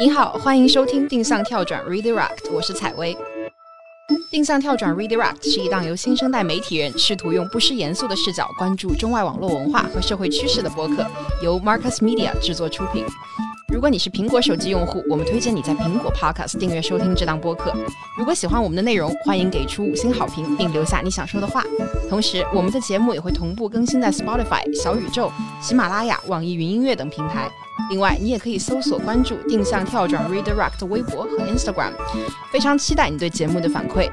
[0.00, 3.16] 你好，欢迎收听定向跳转 Redirect，我是采薇。
[4.30, 11.06] 定向跳转 Redirect 是一档由新生代媒体人试图用不失严肃的视角关注中外网络文化和社会趋势的播客，
[11.42, 13.04] 由 Marcus Media 制作出品。
[13.68, 17.72] 如果你是苹果手机用户，我们推荐你在苹果 Podcast 订阅收听这档播客。
[18.18, 21.64] 如果喜欢我们的内容，欢迎给出五星好评，并留下你想说的话。
[22.08, 27.50] 同时，我们的节目也会同步更新在 Spotify、小宇宙、喜马拉雅、网易云音乐等平台。
[27.90, 31.92] 另外，你也可以搜索关注“定向跳转 Redirect” 微博和 Instagram。
[32.52, 34.10] 非常期待你对节目的反馈。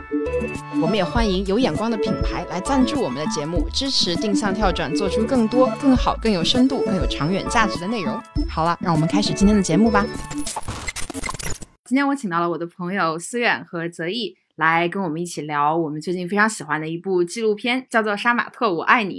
[0.81, 8.21] 我们也欢迎有眼光的品牌来赞助我们的节目，支持定向跳转做出更多、更好、更有深度、更有长远价值的内容。
[8.49, 10.05] 好了，让我们开始今天的节目吧。
[11.85, 19.13] 今天我请到了我的朋友思远和泽毅来跟我们一起聊我们最近非常喜欢的一部纪录片，叫做《杀马特我爱你》。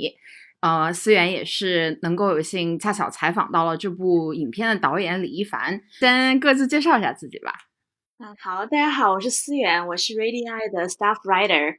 [0.61, 7.52] 呃，思远也是能够有幸恰巧采访到了这部影片的导演李一凡，先各自介绍一下自己吧。
[8.25, 11.75] 嗯，好，大家好，我是思远，我是 Radii 的 Staff Writer，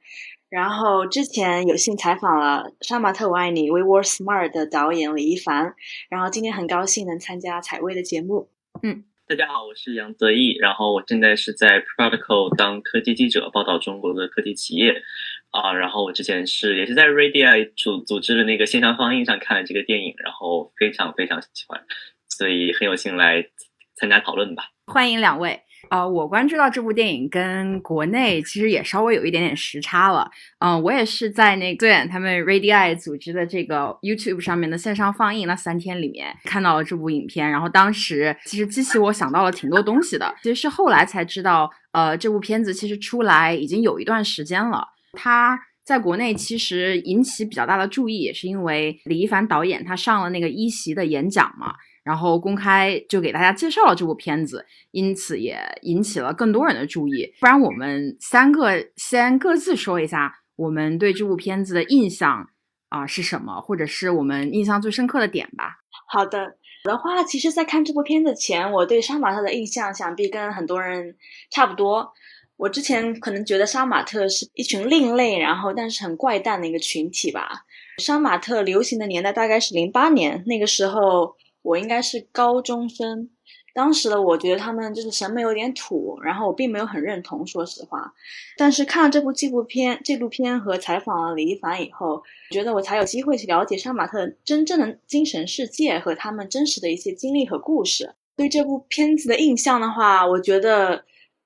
[0.49, 5.73] 然后之前有幸采访了《杀马特我爱你》We Were Smart 的导演李一凡，
[6.09, 8.49] 然后今天很高兴能参加采薇的节目。
[8.81, 15.01] 嗯，大家好，我是杨泽毅，然后我现在是在 Protocol 当科技记者，报道中国的科技企业。
[15.51, 21.81] 啊，然后我之前是也是在 Radii 组组织的那个线上放映上看了这个电影，然后非常非常喜欢，
[22.27, 23.45] 所以很有幸来
[23.95, 24.71] 参加讨论吧。
[24.87, 25.61] 欢迎两位。
[25.89, 30.29] 呃，我关注到这部电影跟国内其实也稍微有一点点时差了。
[30.59, 40.33] 嗯，我也是在那个他们 Radii 组织的这个 YouTube 上面的线上放映那三天里面看到了这部影片，然后当时其实激起我想到了挺多东西的。
[40.41, 44.87] 其实是后来才知道，呃，这部片子其实出来已经有一段时间了。
[45.13, 57.33] 他在国内其实引起比较大的注意，也是因为李一凡导演他上了那个一席的演讲嘛，然后公开就给大家介绍了这部片子，因此也引起了更多人的注意。
[57.39, 62.49] 不然我们三个先各自说一下我们对这部片子的印象
[62.89, 65.77] 啊是什么，或者是我们印象最深刻的点吧。
[66.07, 71.15] 好的，我的话，其实，在看这部片子前，我对杀马特的印象想必跟很多人
[71.49, 72.11] 差不多。
[72.55, 77.65] 我之前可能觉得杀马特是一群另类，然后但是很怪诞的一个群体吧。
[77.97, 83.31] 杀马特流行的年代大概是零八年，那个时候我应该是高中生。
[83.73, 88.13] 当时的我觉得他们就是审美有点土，然后我并没有很认同，说实话。
[88.55, 92.21] 但是看了这部纪录片、纪录片和采访了李一凡以后，
[92.51, 98.13] 觉得我才有机会去了解杀马特真正的精神世界和他们真实的一些经历和故事。
[98.35, 101.05] 对这部片子的印象的话，我觉得。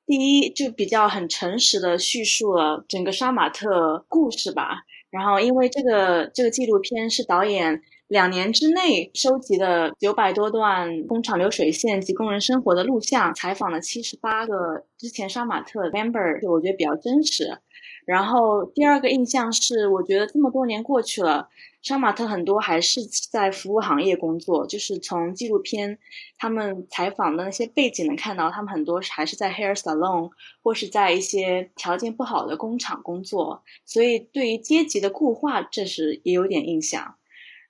[0.09, 4.77] 第一，就比较很诚实的叙述了整个杀马特故事吧。
[5.09, 17.59] 然后，因为这个这个纪录片是导演两年之内收集的九百多段工厂流水线及工人生活的录像，采访了七十八个之前杀马特 member，就我觉得比较真实。
[18.05, 21.49] 然后第二个印象是，我觉得这么多年过去了。
[21.83, 25.99] 杀马特很多还是在服务行业工作，就是从纪录片
[26.37, 30.29] 他们采访的那些背景能看到，他们很多还是在 hair salon
[30.63, 37.16] 或是在一些条件不好的工厂工作，所以对于阶级的固化，这是也有点印象。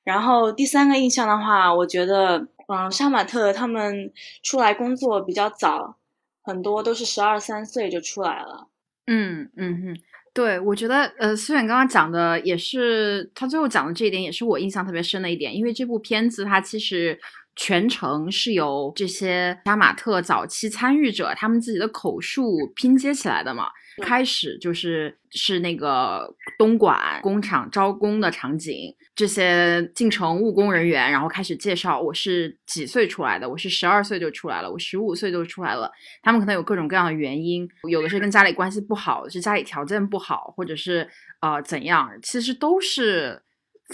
[0.08, 4.10] 然后第三个印象的话，我觉得，嗯，杀马特他们
[4.42, 5.98] 出来工作比较早，
[6.42, 8.70] 很多都是十二三岁就出来了。
[9.08, 9.98] 嗯嗯嗯。
[10.34, 17.20] 对，我觉得，呃，思远刚刚讲的也是，他最后讲的这一点也是我印象特别深的一点，因为这部片子它其实
[17.58, 23.66] 全程是由这些杀马特早期参与者他们自己的口述拼接起来的嘛。
[24.04, 35.92] 开始就是是那个东莞工厂招工的场景，这些进城务工人员，然后开始介绍我是几岁出来的，我是十二岁就出来了，我十五岁就出来了。
[36.22, 41.10] 他们可能有各种各样的原因，有的是跟家里关系不好，是家里条件不好，或者是
[41.42, 43.42] 呃怎样，其实都是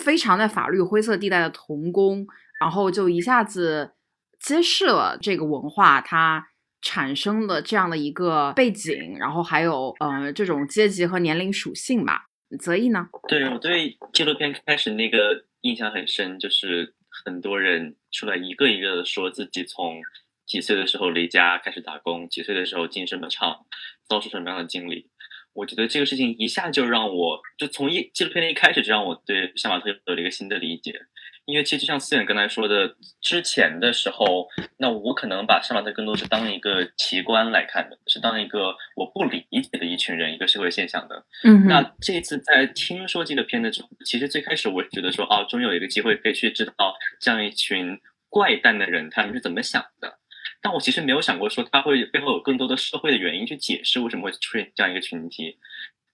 [0.01, 2.27] 非常在法律灰色地带的童工，
[2.59, 3.93] 然后就一下子
[4.41, 6.47] 揭示了这个文化它。
[6.83, 12.25] 产生的这样的一个背景，然后还有呃这种阶级和年龄属性吧。
[12.59, 13.07] 泽毅呢？
[13.27, 16.93] 对我对纪录片开始那个印象很深，就是
[17.25, 19.99] 很多人出来一个一个的说自己从
[20.45, 23.65] 几岁的时候离家开始打工，几岁的时候进什么厂，
[24.07, 25.09] 遭受什么样的经历。
[25.53, 30.99] 我觉得这个事情一下就让我就从一纪录片的一开始就让我对杀马特有了一个新的理解。
[31.45, 34.47] 因为其实就像思远刚才说的，之前的时候，
[34.77, 41.25] 那我可能把杀马特更多是当一个奇观来看的，是当一个我不理解的一群人，一个社会现象的。
[41.43, 47.99] 嗯，那这一次在听说这个片子之后，其实最开始我觉得说，哦，终于有一个机会可以去知道这样一群
[48.29, 50.19] 怪诞的人他们是怎么想的。
[50.61, 55.57] 但我其实没有想过说他会背后有更多的社会的原因去解释为什么会出现这样一个群体。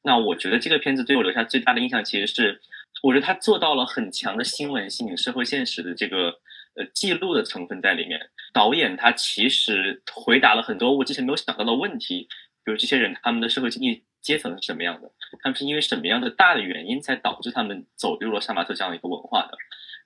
[0.01, 2.59] 那我觉得这个片子对我留下最大的印象，其实是
[3.01, 6.29] 我觉得他做到了很强的新闻性、社会现实的这个
[6.75, 8.19] 呃记录的成分在里面。
[8.53, 12.27] 导演他其实回答了很多我之前没有想到的问题，
[12.63, 15.11] 比如这些人他们的社会经济阶层是什么样的，
[15.41, 19.57] 他们是因为什么样的大的原因才导致他们走入了杀马特这样一个文化的。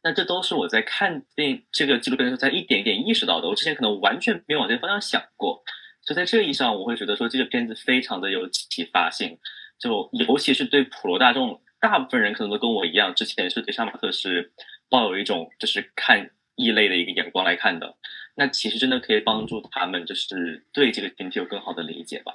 [0.04, 3.48] 那这都是我在看电这个纪录片的时候，才一点一点意识到的。
[3.48, 5.64] 我之前可能完全没有往这个方向想过，
[6.02, 9.40] 所以在这个意义上，我会觉得说这个片子非常的有启发性。
[9.80, 14.54] 就尤其是对普罗大众，大部分人可能都跟我一样，之前是对杀马特是
[14.90, 17.98] 抱有一种就是看异类的一个眼光来看的。
[18.36, 22.32] 那其实真的可以帮助他们，就是对这个群体有更好的理解吧。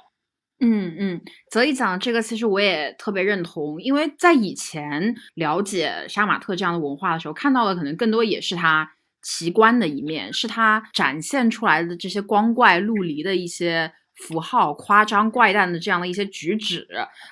[0.59, 8.91] 嗯嗯，泽一讲这个，其实我也特别认同，因为在以前了解杀马特这样的文化的时候，看到的可能更多也是他
[9.23, 16.87] 奇观的一面，是他展现出来的这些光怪陆离的一些符号、夸张怪诞的这样的一些举止，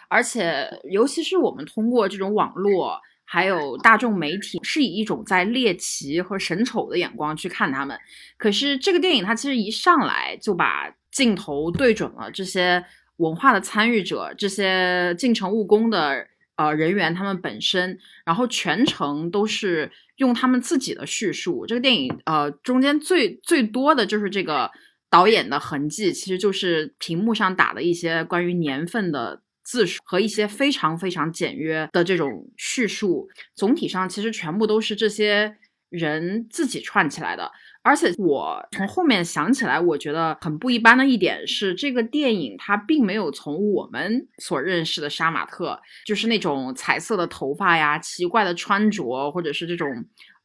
[0.08, 7.98] 而且尤其是我们通过这种网络还有大众媒体，是以一种在猎奇和审丑的眼光去看他们。
[8.38, 12.84] 可是这个电影它其实一上来就把镜头对准了这些。
[13.18, 21.66] 文化的参与者，这些进城务工的呃人员，他们本身，然后全程都是用他们自己的叙述。
[21.66, 24.70] 这个电影呃中间最最多的就是这个
[25.10, 33.28] 导演的痕迹，其实就是屏幕上打的一些关于年份的字数和一些非常非常简约的这种叙述。
[33.56, 35.58] 总体上其实全部都是这些
[35.90, 37.52] 人自己串起来的。
[37.84, 49.88] 而且我从后面想起来，我觉得很不一般的一点是，这个电影它并没有从我们所认识的杀马特，就是那种彩色的头发呀、奇怪的穿着，或者是这种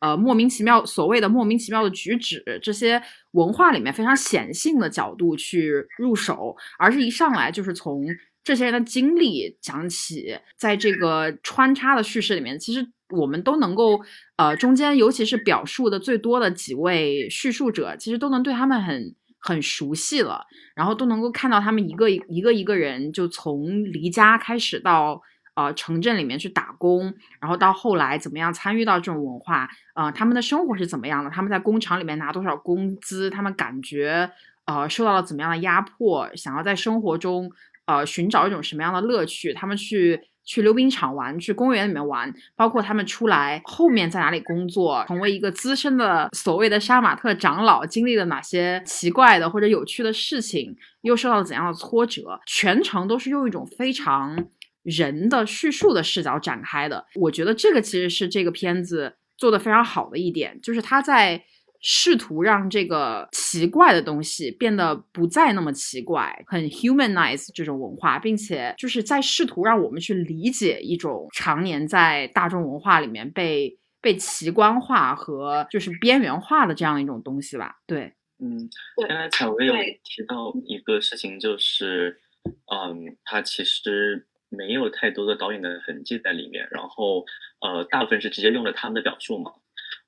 [0.03, 3.01] 呃莫名其妙所谓的莫名其妙的举止这些
[3.31, 8.05] 文化里面非常显性的角度去入手，而是一上来就是从
[8.45, 12.87] 这些人的经历讲起，在这个穿插的叙事里面，其实。
[13.15, 14.01] 我们都能够，
[14.37, 25.21] 呃，中间尤其是表述的最多的几位叙述者，其实都能对他们很很熟悉了，然后都能够看到他们一个一个一个人，就从离家开始到
[25.55, 31.31] 呃城镇里面去打工，然后到后来怎么样参与到这种文化，呃，他们的生活是怎么样的？
[31.31, 33.29] 他们在工厂里面拿多少工资？
[33.31, 34.31] 他们感觉
[34.67, 36.29] 呃受到了怎么样的压迫？
[36.35, 37.51] 想要在生活中
[37.87, 39.53] 呃寻找一种什么样的乐趣？
[39.53, 40.21] 他们去。
[40.45, 54.37] 去溜冰场玩，去公园里面玩，包括他们出来后面在哪里工作，成为一个资深的所谓的杀马特长老，经历了哪些奇怪的或者有趣的事情，又受到了怎样的挫折，全程都是用一种非常
[54.83, 57.07] 人的叙述的视角展开的。
[57.17, 61.45] 我觉得这个其实是这个片子做的非常好的一点，就是他在。
[61.85, 77.75] 试图让这个奇怪的东西变得不再那么奇怪，很 humanize 这种文化，并且就是在试图让我们去理解一种常年在大众文化里面被被奇观化和就是边缘化的这样一种东西吧。
[77.85, 78.71] 对，嗯，
[79.09, 87.25] 刚才彩薇有提到一个事情，就是，嗯，它其实没有太多的导演的痕迹在里面，然后，
[87.61, 89.53] 呃，大部分是直接用了他们的表述嘛。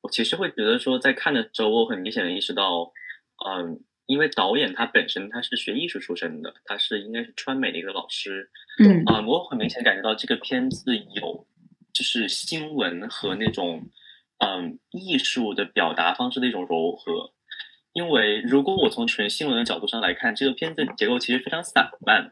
[0.02, 2.92] 我其实会觉得说，在看的时候，我很明显的意识到，
[3.46, 11.46] 嗯，因为导演他本身他是学艺术出身的，他是应该是川美的一个老师，嗯，啊，我很明显感觉到这个片子有
[11.92, 13.88] 就是新闻和那种
[14.38, 17.32] 嗯艺术的表达方式的一种柔和。
[17.94, 22.30] 因为如果我从纯新闻的角度上来看，这个片子结构其实非常散漫，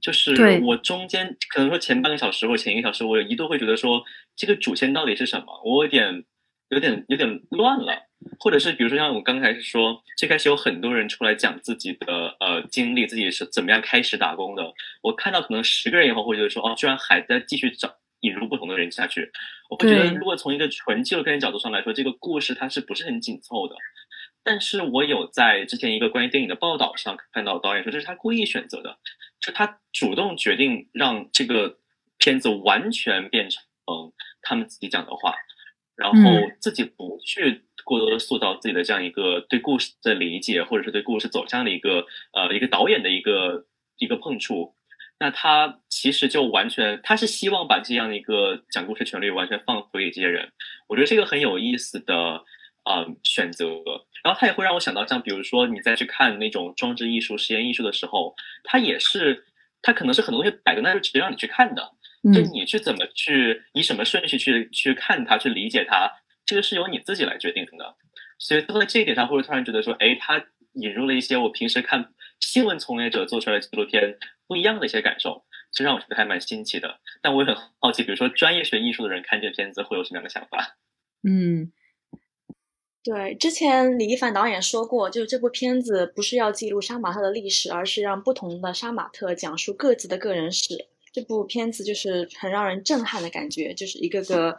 [0.00, 4.02] 就是我中间可能说前半个小时或前一个小时，我一度会觉得说
[4.34, 6.24] 这个主线到底是什么，我有点。
[6.72, 8.00] 有点有点乱了，
[8.38, 14.72] 或者是比如说像我刚才是说，最开始有很多人出来讲自己的呃经历，自己是怎么样开始打工的。
[15.02, 19.32] 我看到可能十个人以后会觉得说，哦，居然还在继续找引入不同的人下去。
[19.68, 23.74] 我会觉得，如果从一个纯纪录片角度上来说，这个故事它是不是很紧凑的？
[24.42, 28.98] 但是我有在之前一个关于电影的报道上看到导演说，这是他故意选择的，
[29.40, 31.78] 就他主动决定让这个
[32.18, 33.62] 片子完全变成
[34.42, 35.34] 他们自己讲的话。
[35.96, 36.16] 然后
[36.58, 43.66] 自己不去过多的塑造自己的这样一个对故事的理解，或者是对故事走向的一个呃一个导演的一个
[43.98, 44.74] 一个碰触，
[45.18, 50.50] 那他其实就完全他是希望把这样的一个讲故事权利完全放回给这些人，
[50.88, 52.42] 我觉得这个很有意思的
[52.84, 53.66] 呃选择。
[54.22, 58.34] 然后他也会让我想到，像比如说你再去看那种装置艺术、实验艺术的时候，
[58.64, 59.46] 它也是
[59.80, 61.92] 它可能是很多东西摆在那就直接让你去看的。
[62.34, 66.10] 就你去怎么去以什么顺序去去看它去理解它，
[66.44, 67.96] 这个是由你自己来决定的。
[68.38, 70.44] 所以在这一点上，会突然觉得说，哎，他
[70.74, 77.00] 引入了一些我平时看新闻从业者做出来的纪录片不一样的一些感受，这让我觉得还蛮新奇的。
[77.22, 80.76] 但我也很好奇，比如说专业学艺术的人看这片子会有什么样的想法？
[81.26, 81.72] 嗯。
[83.02, 90.86] 对，之前李一凡导演说过，就是这部片子不是要记录杀马特的历史，而是让不同的杀马特讲述各自的个人史。
[91.10, 94.54] 这部片子就是很让人震撼的感觉，就是一个个，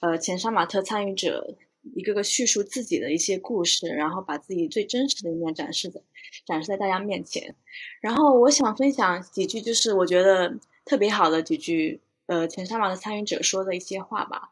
[0.00, 1.56] 呃，前杀马特参与者
[1.94, 6.02] 一个个叙述自己的一些故事，然后把自己最真实的一面展示在
[6.44, 7.54] 展示在大家面前。
[8.02, 14.50] 然后我想分享几句，就是我觉得特别好的几句，呃，前杀马特参与者说的一些话吧。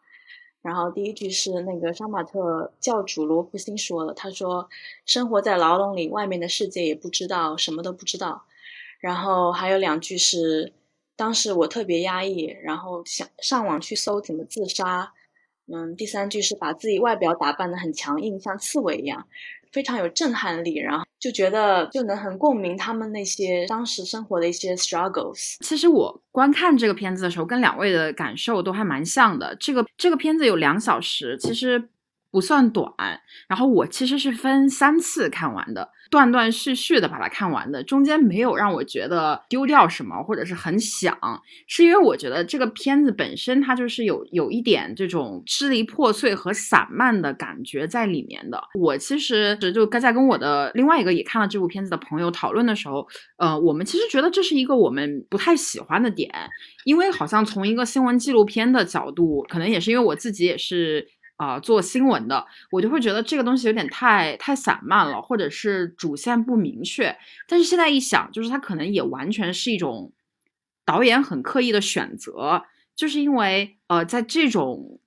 [0.60, 4.68] 然后第一句是那个杀马特教主罗福星说的，他说
[5.06, 8.44] ：“生活在牢笼里，外面的世界也不知道，什么都不知道。”
[9.00, 10.72] 然后还有两句是
[11.16, 15.12] ：“当时我特别压抑，然后想上网去搜怎么自杀。”
[15.70, 19.28] 嗯，第三句是把自己外表打扮的很强硬，像刺猬一样。
[19.72, 25.56] 非常有震撼力，然后就觉得就能很共鸣他们那些当时生活的一些 struggles。
[25.60, 29.56] 其实我观看这个片子的时候，跟两位的感受都还蛮像的。
[29.56, 31.88] 这个这个片子有两小时，其实
[32.30, 32.92] 不算短。
[33.48, 35.90] 然后我其实是分三次看完的。
[36.10, 41.16] 断断续续的把它看完的，中间没有让我觉得丢掉什么，或者是很想，
[41.66, 48.62] 是因为我觉得这个片子本身它就是有有一点这种支离破碎和散漫的感觉在里面的。
[48.74, 56.32] 我其实就刚在跟我的另外一个也看了这部片子的朋友讨论的时候，呃，我们其实觉得这是一个我们不太喜欢的点，
[56.84, 61.06] 因为好像从一个新闻纪录片的角度，可能也是因为我自己也是。
[61.38, 67.16] 啊，做新闻的，我就会觉得这个东西有点太太散漫了，或者是主线不明确。
[67.46, 70.12] 但是现在一想，就是它可能也完全是一种
[70.84, 72.64] 导演很刻意的选择，
[72.96, 74.98] 就是因为呃，在这种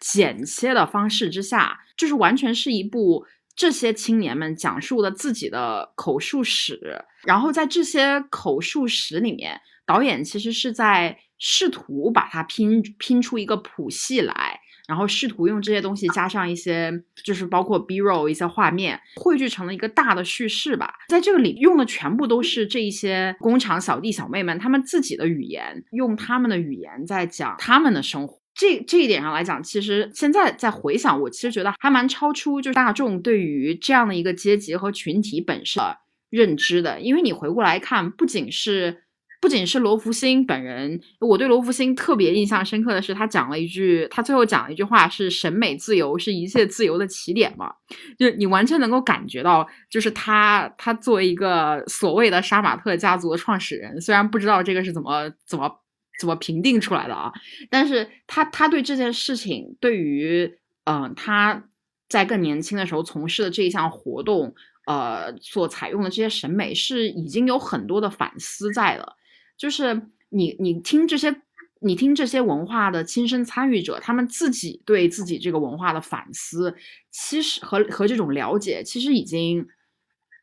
[0.00, 7.04] 剪切的方式之下，就是完全是一部这些青年们讲述的自己的口述史。
[7.24, 14.60] 然后在这些口述史里面，导演其实是在试图把它拼拼出一个谱系来。
[14.86, 16.92] 然后试图用这些东西加上一些，
[17.24, 20.94] 就是包括 B roll 一些画面，汇聚成了一个大的叙事吧。
[21.08, 28.40] 在这个里用的全部都是这一些工厂小弟小妹们他们自己的语言，用他们的语言在讲他们的生活。
[28.54, 35.98] 这这一点上来讲，其实现在在回想，我其实觉得还蛮超出就是大众对于这样的一个阶级和群体本身的
[36.30, 37.00] 认知的。
[37.00, 39.02] 因为你回过来看，不仅是。
[39.40, 47.72] 不仅是罗福星本人，我对罗福星特别印象深刻的是，他讲了一句，他最后讲了一句话是“审美自由是一切自由的起点”嘛，
[48.18, 55.70] 就你完全能够感觉到，就是他他作为一个所谓的杀马特家族的创始人，虽然不知道这个是怎么怎么
[56.18, 57.30] 怎么评定出来的啊，
[57.70, 60.50] 但是他他对这件事情，对于
[60.84, 61.64] 嗯他
[62.08, 64.54] 在更年轻的时候从事的这一项活动，
[64.86, 69.14] 呃所采用的这些审美是已经有很多的反思在了。
[69.56, 71.34] 就是你，你听这些，
[71.80, 76.74] 你听这些文化的亲身参与者，他们自己对自己这个文化的反思，
[77.10, 79.66] 其实和和这种了解，其实已经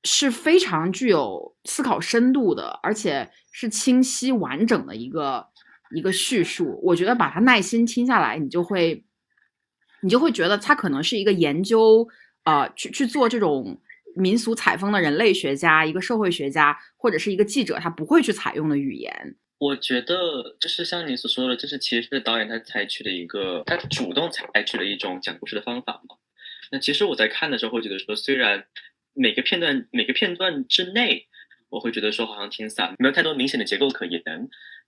[0.04, 5.48] 是非常具有思考深度的，而且是清晰完整的一个
[5.96, 6.80] 一个叙述。
[6.84, 9.06] 我觉得把它耐心听下来，你就会，
[10.02, 12.08] 你就会觉得他可能是一个研究，
[12.46, 13.80] 呃，去去做这种。
[14.16, 19.36] 民俗采风的人类学家、一个社会学家或者是一个记者，他不会去采用的语言。
[19.60, 26.18] 我觉得就是像你所说的，这是其实是导演他采取的一个，他主动采取的一种讲故事的方法嘛。
[26.72, 28.66] 那其实我在看的时候会觉得说，虽然
[29.14, 31.28] 每个片段每个片段之内，
[31.70, 34.22] 我会觉得说好像挺散，没有太多明显的结构可言。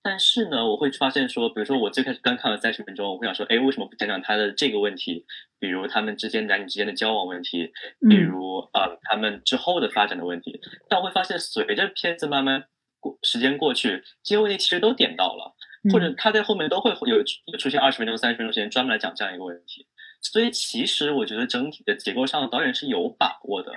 [0.07, 5.25] 但是呢，我会发现说，比如说我最开始刚看了三十分钟，我会想说，哎，为什么不讲讲他的这个问题？
[5.57, 7.71] 比如他们之间男女之间的交往问题，
[8.07, 10.61] 比如呃他们之后的发展的问题。
[10.87, 12.65] 但我会发现，随着片子慢慢
[12.99, 15.55] 过时间过去，这些问题其实都点到了，
[15.91, 19.87] 或者他在后面都会有有出现二十分钟、三十分钟时间专门来讲这样一个问题。
[20.21, 23.71] 所以其实我觉得整体的结构上，导演是有把握的，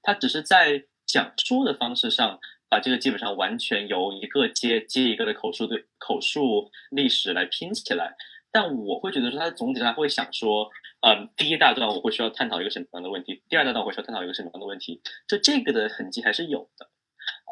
[0.00, 2.38] 他只是在讲述的方式上。
[2.72, 8.16] 把这个基本上完全由一个接接一个的口述对口述历史来拼起来，
[8.50, 10.70] 但我会觉得说，他总体上会想说，
[11.06, 16.88] 嗯，第一大段我会需要探讨一个什么样的问题，第二大段我会需要探讨一个什么样的问题，就这个的痕迹还是有的，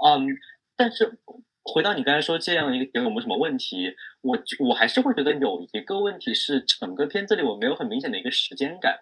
[0.06, 0.26] 嗯，
[0.74, 1.18] 但是
[1.64, 9.00] 回到你刚才说这样一个有没有什么问题，我我还是会觉得有一个问题是整个片子里我没有很明显的一个时间感。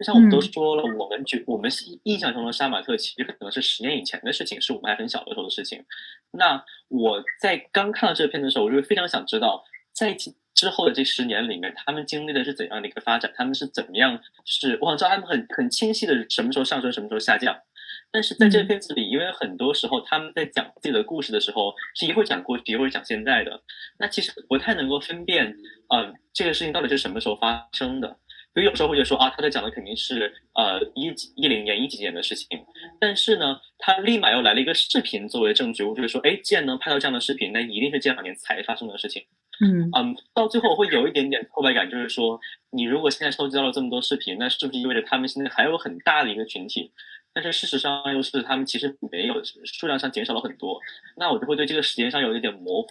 [0.00, 1.70] 就像我们都说了，我们觉我们
[2.04, 5.84] 印象中的杀马特其实可能是十年以前的事情，是我们还很小的时候的事情。
[6.30, 10.16] 那我在刚看到这片的时候，我就非常想知道，在
[10.54, 13.30] 之后的这十年里面，他们经历的是怎样的一个发展？
[13.36, 14.16] 他们是怎么样？
[14.16, 17.54] 就是我想知道他们很很清晰的什么时候上升，什么时候下降。
[18.10, 23.62] 但是在这个片子里，因为很多时候他们在讲自己的故事的时候，是一会儿讲过去，一会儿讲现在的，
[23.98, 25.54] 那其实不太能够分辨，
[25.90, 28.16] 呃，这个事情到底是什么时候发生的。
[28.52, 32.48] 所以有时候会觉得说啊，他在讲的肯定是呃一几一零年一几年的事情，
[33.00, 39.22] 但是呢，他立马又来了一个视频作为证据，我就说，哎，既然能拍到这样的视频，那一定是这两年才发生的事情。
[39.62, 42.40] 嗯嗯，到最后会有一点点挫败感，就是说，
[42.70, 46.90] 你如果现在收集到了这么多视频，那是不是意味着他们现在还有很大的一个群体？
[47.32, 50.80] 但是事实上又是他们其实没有，数量上减少了很多。
[51.16, 52.88] 那我就会对这个时间上有一点模糊。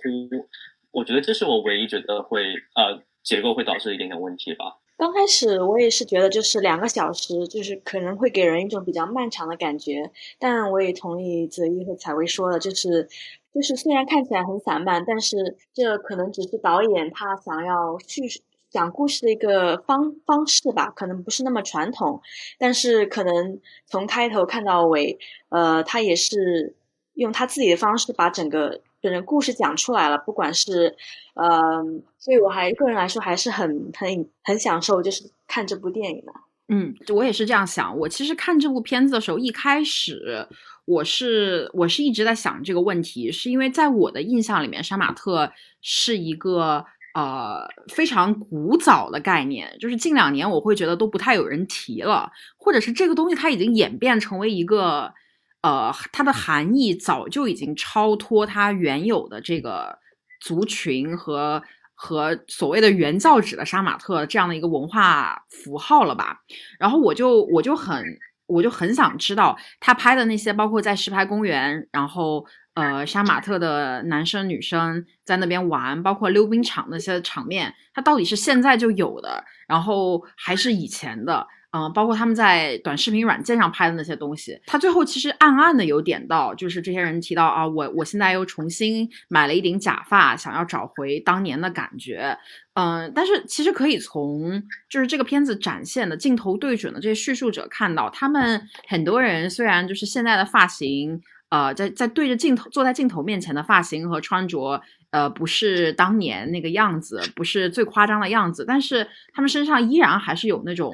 [0.92, 4.78] 我觉得这是我唯一觉得会呃结构会导致一点点问题吧。
[5.00, 10.12] 刚开始我也是觉得，就是两个小时，就是可能会给人一种比较漫长的感觉。
[10.38, 13.08] 但我也同意泽一和采薇说的，就是
[13.54, 18.24] 就是虽然看起来很散漫，但是这可能只是导演他想要叙
[18.70, 22.22] 讲故事的一个方方式吧，可能不是那么传统。
[22.58, 26.76] 但是可能从开头看到尾，呃，他也是
[27.14, 28.82] 用他自己的方式把整个。
[29.02, 30.96] 整个故事讲出来了，不管是，
[31.34, 31.82] 呃，
[32.18, 36.34] 所以我还个人来说还是很很很享受，就是看这部电影的。
[36.68, 37.98] 嗯，我也是这样想。
[37.98, 40.48] 我其实看这部片子的时候，一开始
[40.86, 45.52] 我是我是一直在想这个问题，是因为在我的印象里面，杀马特
[45.82, 55.14] 是一个呃非常古早的概念，就是近两年我会觉得都不太有人提了，或者是这个东西它已经演变成为一个。
[55.62, 60.00] 呃，它的含义早就已经超脱它原有的这个
[60.40, 61.62] 族群和
[61.94, 66.40] 和所谓的原教旨的杀马特这样的一个文化符号了吧？
[66.80, 68.04] 然后我就我就很
[68.46, 81.46] 我就很想知道他拍的那些，包括在石牌公园，然后呃杀马特的男生女生在那边玩，包括溜冰场那些场面，它到底是现在就有的，然后还是以前的？
[81.72, 92.36] 嗯，包括他们在短视频软件上拍的那些东西，他最后其实暗暗的有点到，就是这些人提到啊，我我现在又重新买了一顶假发，想要找回当年的感觉。
[92.74, 110.92] 嗯，但是其实可以从就是这个片子展现的镜头对准的这些叙述者看到，他们很多人虽然就是现在的发型，呃，在在对着镜头坐在镜头面前的发型和穿着，呃，不是当年那个样子，不是最夸张的样子，但是他们身上依然还是有那种。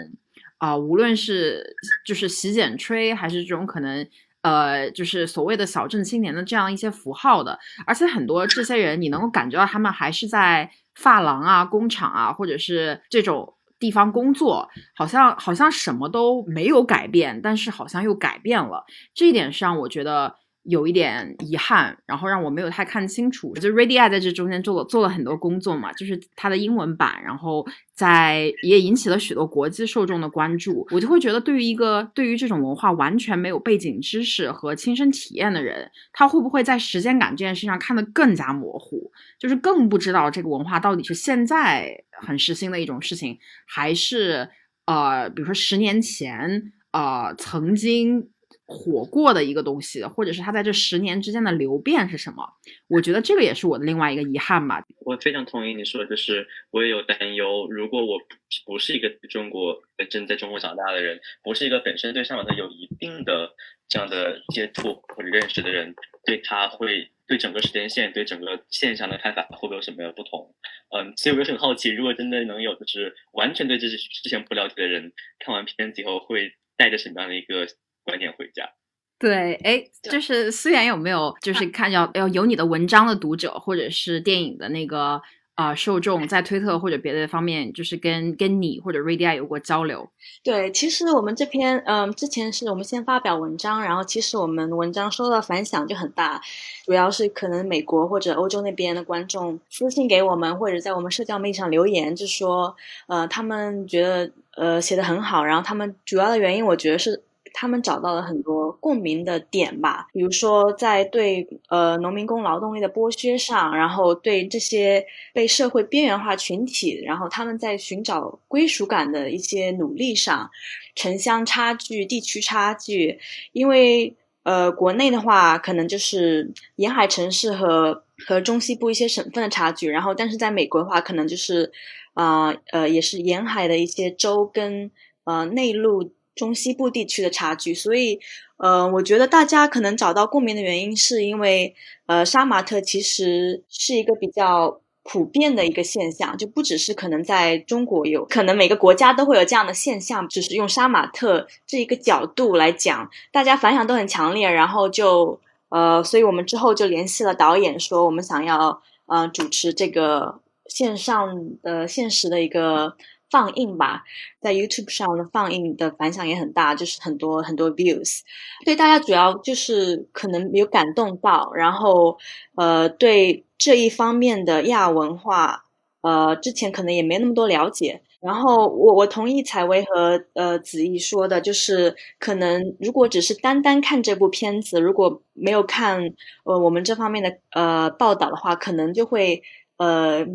[0.66, 4.08] 啊，无论是就是洗剪吹，还是这种可能，
[4.42, 18.86] 呃，就是所谓的小镇青年的这样一些符号的，而且很多这些人，你能够感觉到他们还是在发廊啊、工厂啊，或者是这种地方工作，好像好像什么都没有改变，但是好像又改变了。
[19.14, 20.36] 这一点上，我觉得。
[20.66, 23.54] 有一点遗憾，然后让我没有太看清楚。
[23.56, 30.88] 就 r a d i 在这中间做了做了很多工作嘛，就是它的英文版，然后在也引起了许多国际受众的关注。
[30.92, 39.12] 我就会觉得，对于一个对于这种文化完全没有背景知识和亲身体验的人，他会不会在时间感这件事上看得更加模糊？
[39.40, 44.50] 就是更不知道这个文化到底是现在很时兴的一种事情，还是
[44.86, 48.30] 呃，比如说十年前呃曾经。
[48.68, 52.44] 火过的一个东西，或者是它在这十年之间的流变是什么？
[52.88, 54.84] 我觉得这个也是我的另外一个遗憾吧。
[55.02, 57.68] 我非常同意你说的，就是我也有担忧。
[57.70, 58.20] 如果我
[58.66, 63.52] 不是一个中国真在中国长大的人，不是一个本身对上马特有一定的
[63.88, 65.94] 这样的接触或者认识的人，
[66.26, 70.56] 对他会对整个时间线、对整个现象的看法会不会有什么样的不同？
[70.98, 77.68] 嗯，所以我就很好奇，如果真的能有就是完全对这些之前不了解的人看完片子以后，会带着什么样的一个？
[78.06, 78.70] 晚点回家。
[79.18, 85.22] 对，哎，就是思源有没有就是看要要有你的文章的读者，或者是电影的那个
[85.54, 90.12] 啊受众，在推特或者别的方面，就是跟跟你或者 a d i 有过交流？
[90.44, 96.42] 对，其实我们这篇嗯，之前是我们先发表文章，然后其实我们文章收到反响就很大，
[96.86, 102.76] 主要是可能美国或者欧洲那边的观众私信给我们，或者在我们社交媒体上留言，就说
[103.08, 107.24] 呃，他们觉得呃写的很好，然后他们主要的原因，我觉得是。
[107.58, 120.50] 他们找到了很多共鸣的点吧，比如说在对呃农民工劳动力的剥削上，然后对这些被社会边缘化群体，然后他们在寻找归属感的一些努力上，
[120.96, 123.20] 城乡差距、地区差距，
[123.54, 131.72] 因为呃国内的话可能就是沿海城市和和中西部一些省份的差距，然后但是在美国的话可能就是
[132.16, 134.92] 啊呃也是沿海的一些州跟
[135.24, 136.12] 呃内陆。
[136.36, 138.20] 中西部地区的差距，所以，
[138.58, 141.74] 呃，我觉得大家可能找到共鸣的原因，是因为，
[142.08, 162.98] 呃，杀马特其实是一个比较普遍的一个现象，就不只是可能在中国有，可能每个国家都会有这样的现象，就是用杀马特这一个角度来讲，大家反响都很强烈，然后就呃，所以我们之后就联系了导演，说我们想要呃主持这个线上的现实的一个。
[163.30, 164.04] 放映吧，
[164.40, 168.22] 在 YouTube 上的放映的反响也很大，就是很多很多 views。
[168.64, 172.18] 对大家主要就是可能有感动到，然后
[172.56, 175.66] 呃，对这一方面的亚文化，
[176.02, 178.02] 呃，之前可能也没那么多了解。
[178.22, 186.00] 然后我我同意采薇和呃子怡说的，就是可能如果只是单单看这部片子，如果没有看
[186.44, 189.44] 呃我们这方面的呃报道的话，可能就会
[189.78, 190.26] 呃。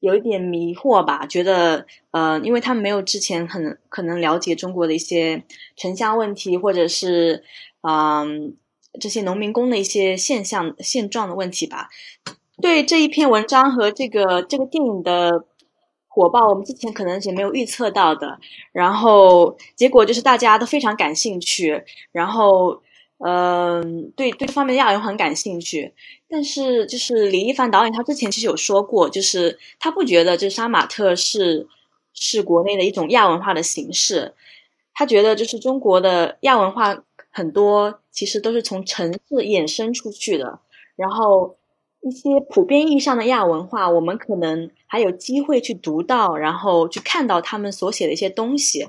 [0.00, 5.44] 有一点迷惑吧，觉得呃，因为他们没有之前很可能了解中国的一些
[5.76, 7.44] 城乡问题，或者是
[7.82, 8.56] 嗯
[8.98, 11.88] 这些农民工的一些现象现状的问题吧。
[12.60, 15.44] 对这一篇文章和这个这个电影的
[16.08, 18.40] 火爆，我们之前可能也没有预测到的。
[18.72, 22.82] 然后结果就是大家都非常感兴趣，然后。
[23.22, 25.92] 嗯，对对，这方面亚文很感兴趣。
[26.26, 31.68] 但是，就是李一凡导演他之前其实有说过，就是他不觉得这杀马特是
[32.14, 34.34] 是国内的一种亚文化的形式。
[34.94, 40.60] 他觉得就是中国的亚文化很多其实都是从城市衍生出去的。
[40.96, 41.58] 然后
[42.00, 48.86] 一些普遍意义上的亚文化，我们可能还有机会去读到，然后去看到他们所写的一些东西。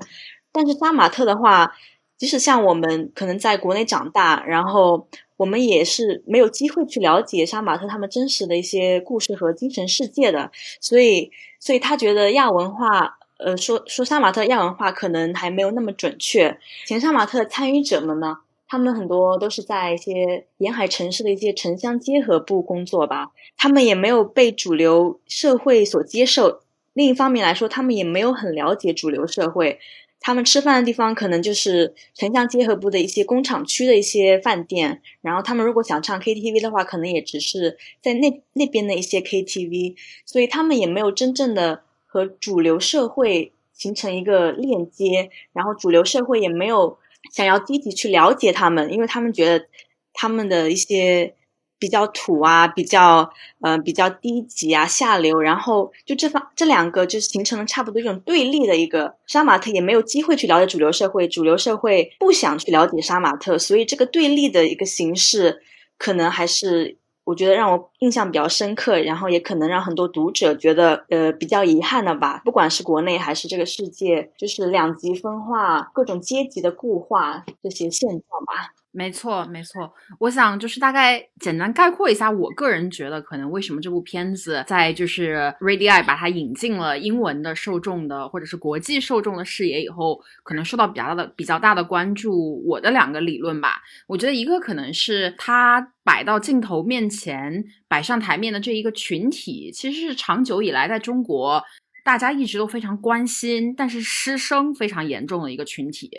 [0.50, 1.74] 但是杀马特的话。
[2.22, 5.08] 即使像我们可能在国内长大，然后
[5.38, 16.56] 我们也是没有机会去了解杀马特他们真实的一些故事和精神世界的，所以，所以他觉得亚文化，呃，说说杀马特亚文化可能还没有那么准确。
[16.86, 26.60] 前杀马特参与者们呢，他们很多都是在一些沿海城市的一些城乡结合部工作吧，他们也没有被主流社会所接受。
[26.92, 29.80] 另一方面来说，他们也没有很了解主流社会。
[30.22, 46.96] 他们吃饭的地方可能就是城乡结合部的一些工厂区的一些饭店，然后他们如果想唱 KTV 的话，可能也只是在那那边的一些 KTV，所以他们也没有真正的和主流社会形成一个链接，然后主流社会也没有
[47.32, 49.66] 想要积极去了解他们，因为他们觉得
[50.14, 51.34] 他们的一些。
[51.82, 53.28] 比较土啊，比较
[53.60, 59.16] 呃比较低级啊，下流，然后就这方这两个就形成了差不多一种对立的一个。
[59.26, 65.60] 杀马特也没有机会去了解主流社会，主流社会不想去了解杀马特，所以这个对立的一个形式，
[65.98, 72.40] 可能还是我觉得让我印象比较深刻，然后也可能让很多读者觉得呃比较遗憾的吧。
[72.44, 78.70] 不管是国内还是这个世界，就是两极分化、各种阶级的固化这些现状吧。
[78.94, 79.90] 没错，没错。
[80.20, 92.62] 我想就是大概简单概括一下，我个人觉得可能为什么这部片子在就是 Radii 把它引进了英文的受众的或者是国际受众的视野以后，可能受到比较大的比较大的关注。
[92.66, 101.64] 我的两个理论吧，我觉得一个可能是它摆到镜头面前、摆上台面的这一个群体，其实是长久以来在中国
[102.04, 106.10] 大家一直都非常关心，但是失声非常严重的一个群体。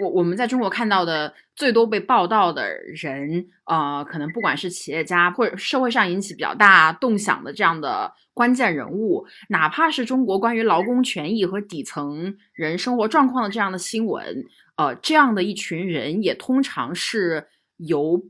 [0.00, 14.44] 我我们在中国看到的最多被报道的人，呃，可能不管是企业家或者社会上引起比较大动响的这样的关键人物，哪怕是中国关于劳工权益和底层人生活状况的这样的新闻，
[14.76, 18.22] 呃，这样的一群人也通常是由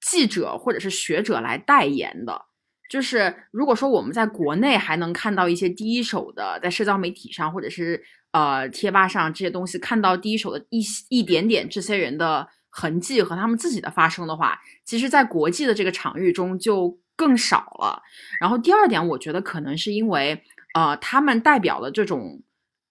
[0.00, 2.42] 记者或者是学者来代言的。
[2.88, 8.00] 就是如果说我们在国内还能看到一些第一手的，在社交媒体上或者是。
[8.32, 18.00] 呃，贴吧上这些东西看到第一手的一一点点这些人的痕迹和他们自己的发声的话，其实，在国际的这个场域中就更少了。
[18.40, 20.40] 然后第二点，我觉得可能是因为，
[20.74, 22.40] 呃，他们代表的这种，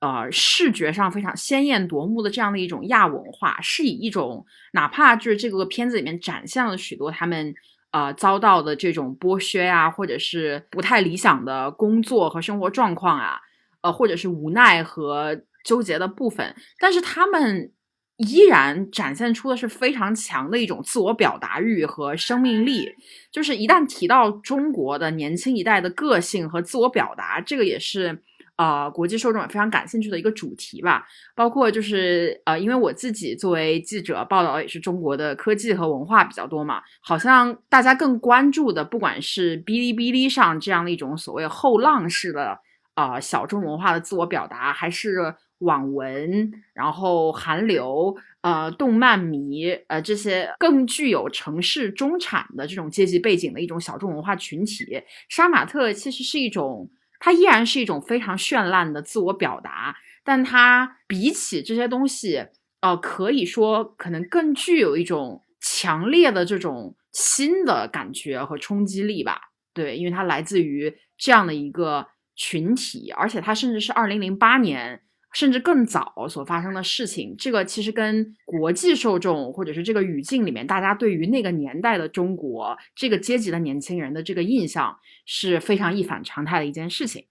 [0.01, 7.55] 呃，视觉上非常鲜艳夺目的这样的一种亚文化，是以一种哪怕就是这个片子里面展现了许多他们
[7.91, 13.39] 呃遭到的这种剥削啊，或者是不太理想的工作和生活状况啊。
[13.81, 17.71] 呃，或者是无奈和纠结的部分，但是他们
[18.17, 22.93] 依然展现出的是非常强的一种自我表达欲和生命力。
[23.31, 28.21] 就是一旦提到中国的年轻一代的个性和自我表达，这个也是
[28.57, 31.05] 呃国际受众也非常感兴趣的一个主题吧。
[31.35, 42.59] 包括就是呃，因为我自己作为记者报道也是中国的科技和文化比较多嘛，好像大家更关注的，不管是哔哩哔哩上这样的一种所谓后浪式的。
[42.99, 55.01] 啊，小众文化的自我表达，还是网文，然后韩流，呃，动漫迷，呃，这些更具有城市中产的这种阶级背景的一种小众文化群体。
[55.29, 56.89] 杀马特其实是一种，
[57.21, 62.47] 它依然是一种非常绚烂的自我表达，但它比起这些东西，
[62.81, 69.39] 呃，可以说可能更具有一种强烈的这种新的感觉和冲击力吧。
[69.73, 72.05] 对，因为它来自于这样的一个
[72.39, 75.01] 群体，而且它甚至是二零零八年。
[75.31, 84.97] 甚至更早所发生的事情，这个其实跟国际受众或者是这个语境里面大家对于那个年代的中国这个阶级的年轻人的这个印象
[85.27, 87.23] 是非常一反常态的一件事情。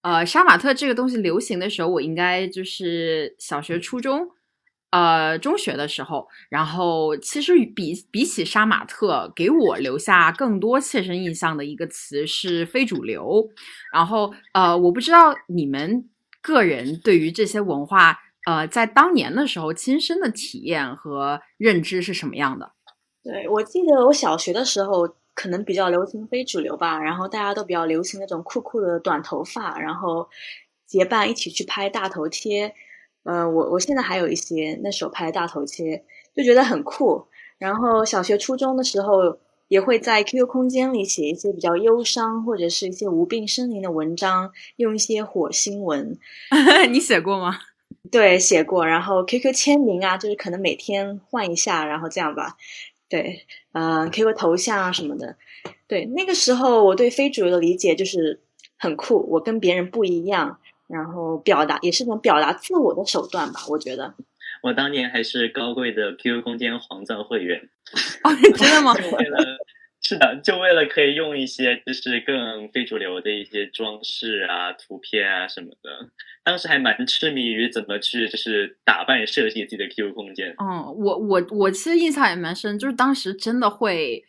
[0.00, 4.28] 呃，杀马特这个东西流行的时候，我应该就是小学、初中。
[4.92, 13.48] 呃，中学的时候，然后其实比比起杀马特，给我留下更多切身印象的一个词是非主流。
[13.90, 16.08] 然后呃，我不知道你们
[16.42, 22.72] 个人对于这些文化，呃，在当年的时候亲身的体验和认知是什么样的？
[23.24, 30.28] 对我记得我小学的时候，可能比较流行非主流吧，然后大家都比较流行那种酷酷的短头发，然后
[30.86, 32.74] 结伴一起去拍大头贴。
[33.24, 36.04] 呃，我我现在还有一些那时候拍的大头贴，
[36.34, 37.26] 就觉得很酷。
[37.58, 46.18] 然后小学、初中的时候，也会在 QQ 空间里写一些比较忧伤或者是一些无病呻吟的文章，用一些火星文。
[46.90, 47.58] 你写过吗？
[48.10, 48.84] 对，写过。
[48.84, 52.56] 然后 QQ 签名啊，就是可能每天换一下，然后这样吧。
[53.08, 55.36] 对，嗯，QQ 头像啊什么的。
[55.86, 58.40] 对，那个时候我对非主流的理解就是
[58.76, 60.58] 很酷，我跟别人不一样。
[60.92, 64.14] 然后表达也是一种表达自我的手段吧，我觉得。
[64.62, 67.58] 我当年还是高贵的 QQ 空间黄钻会员。
[68.22, 68.92] 哦，真的吗？
[69.18, 69.38] 为了
[70.02, 76.10] 是的，就为了可以用一些就是更非主流的一些装饰啊、图片啊什么的。
[76.44, 80.54] 当时还蛮痴迷于怎么去就是打扮设计自己的 QQ 空间。
[80.58, 84.22] 嗯，我我我其实印象也蛮深，就是当时真的会。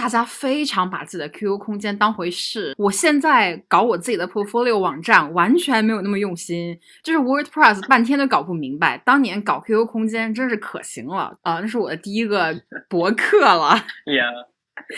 [0.00, 2.74] 大家非常把自己的 QQ 空间当回事。
[2.78, 8.96] 我现在搞我自己的 portfolio 网站，完全没有那么用心，就是 WordPress 半天都搞不明白。
[9.04, 11.60] 当年搞 QQ 空间真是可行了啊！
[11.60, 12.58] 那是我的第一个
[12.88, 13.74] 博客了。
[14.16, 14.24] 呀，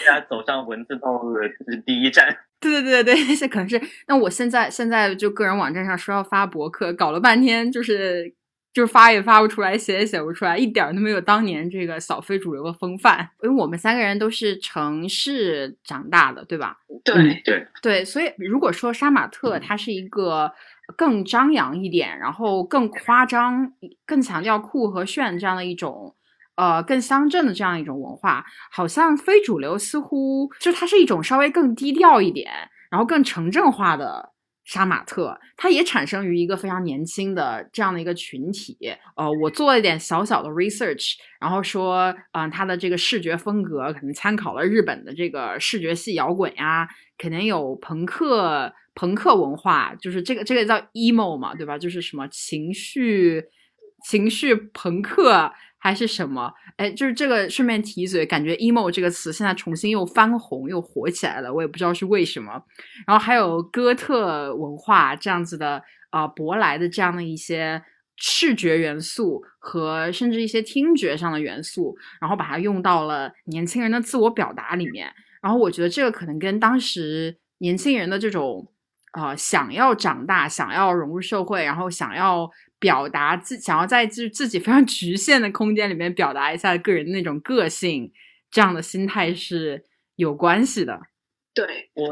[0.07, 2.37] 大家走上文字道路的是第一站。
[2.61, 3.83] 对对对对对，那 可能是。
[4.07, 8.33] 那我现在现在就个人网站上说要发博客，搞了半天就是。
[8.73, 13.29] 就是发也发不出来，写也写不出来，一点都没有当年这个小非主流的风范。
[13.43, 16.79] 因为我们三个人都是城市长大的，对吧？
[17.05, 20.51] 对对对，所以如果说杀马特它是一个
[20.97, 23.73] 更张扬一点，然后更夸张、
[24.07, 26.15] 更强调酷和炫这样的一种，
[26.55, 32.51] 呃，更乡镇的这样一种文化，好像非主流似乎就它是一种稍微更低调一点，
[32.91, 34.31] 然后更城镇化的。
[34.73, 38.79] 杀马特，它也产生于一个非常年轻的这样的一个群体。
[39.17, 51.77] 呃，我做了一点小小的 research，然后说，嗯，它的这个视觉风格可能参考了日本的这个视觉系摇滚呀，肯定有朋克朋克文化，就是这个这个叫 emo 嘛，对吧？
[51.77, 53.45] 就是什么情绪
[54.09, 55.53] 情绪朋克。
[55.85, 56.49] 还是什么？
[56.77, 62.53] 哎，就是这个顺便提一嘴，感觉 emo 这个词现在重新又翻红又火起来了，我也不知道是为什么。
[63.05, 67.83] 然后还有哥特文化这样子的啊，舶来的这样的一些
[68.17, 75.13] 视觉元素和甚至一些听觉上的元素，然后把它用到了年轻人的自我表达里面。
[75.43, 78.73] 然后我觉得这个可能跟当时年轻人的这种
[79.11, 82.49] 啊想要长大、想要融入社会，然后想要。
[82.83, 88.13] 表达自想要在自自己非常局限的空间里面表达一下个人那种个性，
[88.51, 89.85] 这样的心态是
[90.17, 91.01] 有关系的。
[91.55, 92.09] 对我，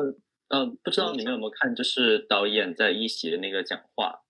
[0.49, 4.21] 呃，不知道你们有没有看，就是导演在一席的那个讲话，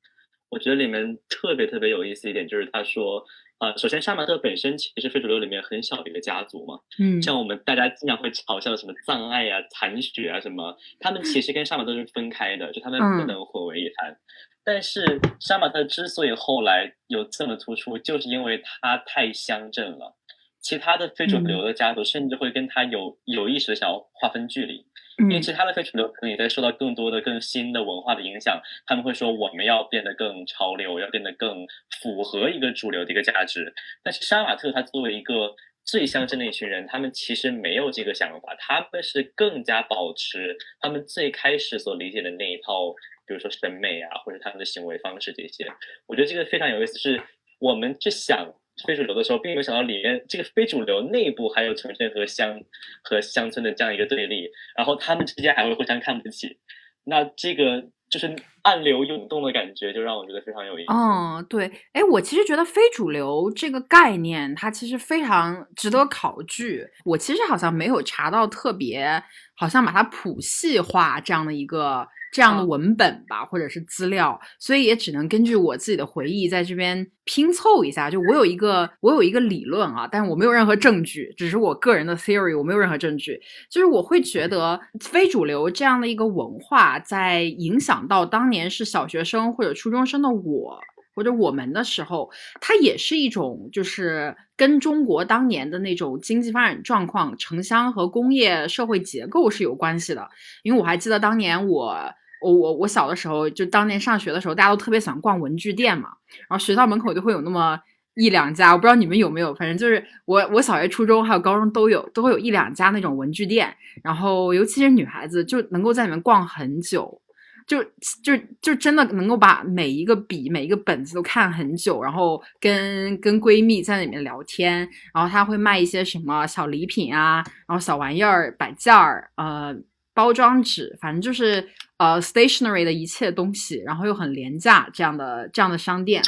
[0.48, 3.22] 我觉得里面特别特别有意思一点，就是他说，
[3.60, 14.16] 呃，首先杀马特本身其实非主流里面很小的一个家族嘛，嗯，像我们大家经常会嘲笑什么葬爱啊、残血啊什么，他们其实跟杀马特是分开的，就他们不能混为一谈。
[14.64, 20.16] 但是杀马特之所以后来有这么突出，就是因为他太乡镇了。
[20.60, 24.84] 其他的非主流的家族甚至会跟他有有意识的想要划分距离，
[25.18, 28.60] 因为其他的非主流可能也在受到更多的更新的文化的影响。
[28.86, 31.66] 他们会说我们要变得更潮流，要变得更
[32.00, 33.72] 符合一个主流的一个价值。
[34.02, 42.94] 但是杀马特他作为一个最乡镇的一群人，他们其实没有这个想法，他们是更加保持他们最开始所理解的那一套。
[43.26, 45.64] 比如说审美啊，或者他们的行为方式这些，
[46.08, 46.98] 我觉得这个非常有意思。
[46.98, 47.22] 是
[47.60, 48.52] 我们去想
[48.86, 52.60] 非主流的时候，并没有想到里面这个非主流内部还有城镇和乡
[53.02, 56.58] 和乡村的这样一个对立，然后他们之间还会互相看不起。
[57.04, 60.92] 那这个就是暗流涌动的感觉，就让我觉得非常有意思。
[60.92, 66.86] 嗯，对，哎，我其实觉得非主流这个概念，它其实非常值得考据。
[67.04, 69.22] 我其实好像没有查到特别，
[69.56, 72.06] 好像把它谱系化这样的一个。
[72.32, 78.08] 这样的文本吧，或者是资料，所以也只能根据我自己的回忆在这边拼凑一下。
[78.08, 83.40] 就我有一个，我有一个理论啊，但是我没有任何证据，只是我个人的 theory，我没有任何证据。
[83.68, 90.78] 就是我会觉得非主流这样的一个文化，在影响到当年是小学生或者初中生的我
[91.12, 100.28] 或者我们的时候，它也是一种就是跟中国当年的那种经济发展状况、城乡和工业社会结构是有关系的。
[100.62, 101.96] 因为我还记得当年我。
[102.40, 106.10] 我我我小的时候，就当年上学的时候，大家都特别喜欢逛文具店嘛。
[106.48, 107.78] 然后学校门口就会有那么
[108.14, 113.74] 一两家，我不知道你们有没有，反正就是我我小学、初中还有高中都有，都会有一两家那种文具店。
[114.02, 117.20] 然后尤其是女孩子，就能够在里面逛很久，
[117.66, 117.82] 就
[118.22, 122.02] 就就真的能够把每一个笔、每一个本子都看很久。
[122.02, 129.76] 然后跟跟闺蜜在里面聊天，然后他会卖一些什么小礼品啊，然后小玩意儿、摆件儿，呃，
[130.14, 131.68] 包装纸，反正就是。
[132.00, 136.22] 呃，stationery 的一切东西，然后又很廉价，这样的这样的商店，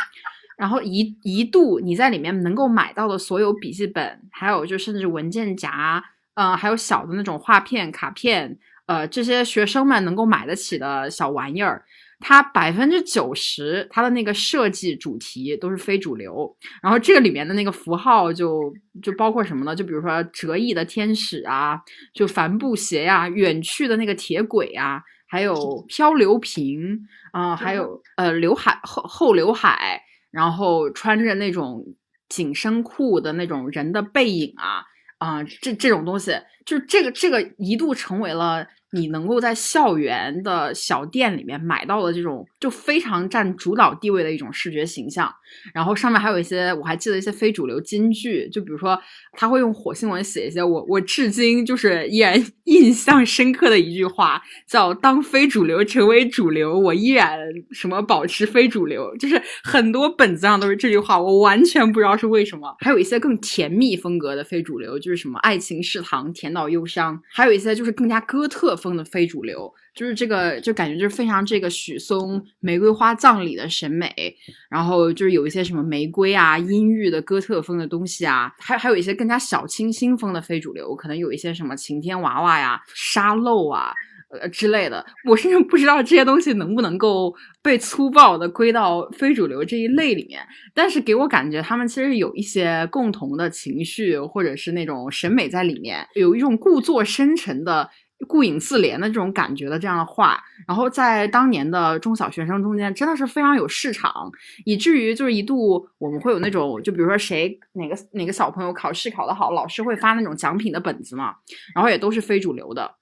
[0.58, 6.04] 然后一一度你在里面能够买到的所有笔记本，还有就甚至文件夹，
[6.34, 11.82] 呃，还有小的那种画片、卡片，呃，这些学生们能够买得起的小玩意儿，
[12.20, 18.70] 它百分之九十它的那个设计主题都是非主流，然后这个里面的那个符号就
[19.02, 19.74] 就包括什么呢？
[19.74, 21.80] 就比如说折翼的天使啊，
[22.12, 25.02] 就帆布鞋呀，远去的那个铁轨啊。
[25.32, 31.82] 还有漂流瓶啊，还有呃刘海后后刘海，然后穿着那种
[32.28, 34.84] 紧身裤的那种人的背影啊
[35.16, 36.32] 啊，这这种东西，
[36.66, 38.66] 就是这个这个一度成为了。
[38.94, 45.30] 你能够在校园的小店里面买到的这种，就非常占主导地位的一种视觉形象。
[45.74, 48.98] 然后上面还有一些，我还记得一些非主流金句，就比如说
[49.32, 57.38] 他会用火星文写一些我我至今就是依然印象深刻的一句话，叫“当非主流成为主流，我依然
[57.72, 59.14] 什么保持非主流”。
[59.20, 62.74] 就是很多本子上都是这句话，我完全不知道是为什么。
[62.78, 67.20] 还有一些更甜蜜风格的非主流，就是什么爱情是糖，甜到忧伤。
[67.30, 68.72] 还有一些就是更加哥特。
[68.82, 74.34] 风的非主流，就是这个，就感觉就是非常这个许嵩玫瑰花葬礼的审美，
[74.70, 83.92] 然后就是有一些什么玫瑰啊、阴郁的哥特风的东西啊，还还有一些更加小清新风的非主流，可能有一些什么晴天娃娃呀、沙漏啊
[84.30, 90.40] 呃之类的，我甚至不知道这些东西能不能够被粗暴的归到非主流这一类里面，
[90.72, 97.90] 但是给我感觉他们其实有一些共同的情绪或者是那种审美在里面，有一种故作深沉的。
[98.28, 104.30] 顾影自怜的这种感觉的这样的话，然后在当年的中小学生中间真的是非常有市场，
[104.64, 111.34] 以至于就是一度我们会有那种，就比如说谁哪个哪个小朋友考试考得好，老师会发那种奖品的本子嘛，
[111.74, 112.94] 然后也都是非主流的，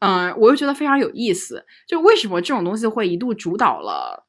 [0.00, 4.23] 嗯，我又觉得非常有意思，就为什么这种东西会一度主导了。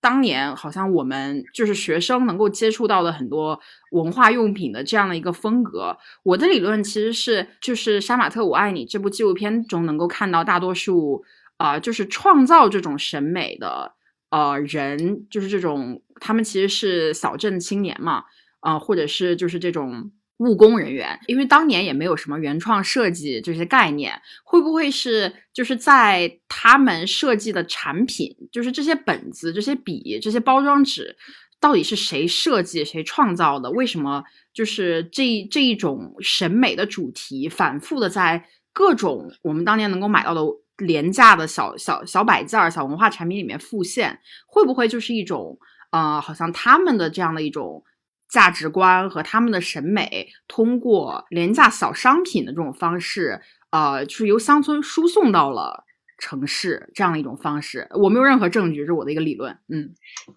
[0.00, 3.60] 当年好像我们就是学生能够接触到的很多
[3.90, 5.96] 文化用品的这样的一个风格。
[6.22, 11.24] 我的理论其实是，就是《杀马特我爱你》这部纪录片中能够看到大多数
[11.58, 13.92] 啊，就是创造这种审美的
[14.30, 18.24] 呃人，就是这种他们其实是小镇青年嘛，
[18.60, 20.10] 啊，或者是就是这种。
[20.40, 31.14] 务工人员，因为当年也没有什么原创设计这些概念，会不会是就是在他们设计的产品，就是这些本子、这些笔、这些包装纸，
[31.60, 33.70] 到底是谁设计、谁创造的？
[33.70, 34.24] 为什么
[34.54, 40.40] 就是这这一种审美的主题反复的在各种我们当年能够买到的
[40.78, 44.18] 廉价的小小小摆件、小文化产品里面复现？
[44.46, 45.58] 会不会就是一种
[45.90, 47.84] 呃，好像他们的这样的一种？
[48.30, 53.40] 价值观和他们的审美，通过廉价小商品的这种方式，
[53.70, 55.84] 呃，就是由乡村输送到了
[56.16, 57.88] 城市这样的一种方式。
[57.90, 59.58] 我没有任何证据，这是我的一个理论。
[59.68, 59.92] 嗯，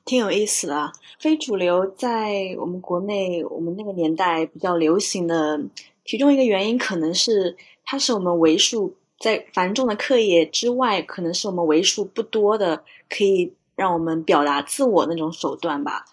[0.06, 0.92] 挺有意思的。
[1.20, 5.62] 非主流在我们国内，我们那个年代比较流行的
[6.04, 16.06] 其中一个原因，可能是它是我们为数在繁重的课业之外，可能是我们为数不多的可以让我们表达自我那种手段吧。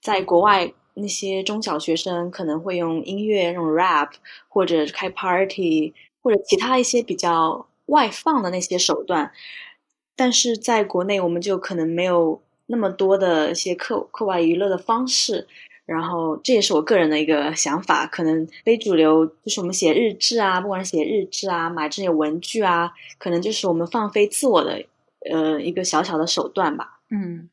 [0.00, 0.72] 在国外。
[0.94, 4.10] 那些中小学生可能会用音乐、那种 rap，
[4.48, 9.32] 或者开 party，或者其他一些比较外放的那些手段，
[10.16, 15.46] 但是在国内我们就可能没有那么多的一些课课外娱乐的方式。
[15.86, 24.84] 然后这也是我个人的一个想法，可能非主流就是我们写日志啊，不管是写日志啊，买这些文具啊，可能就是我们放飞自我的
[25.28, 27.00] 呃一个小小的手段吧。
[27.10, 27.48] 嗯，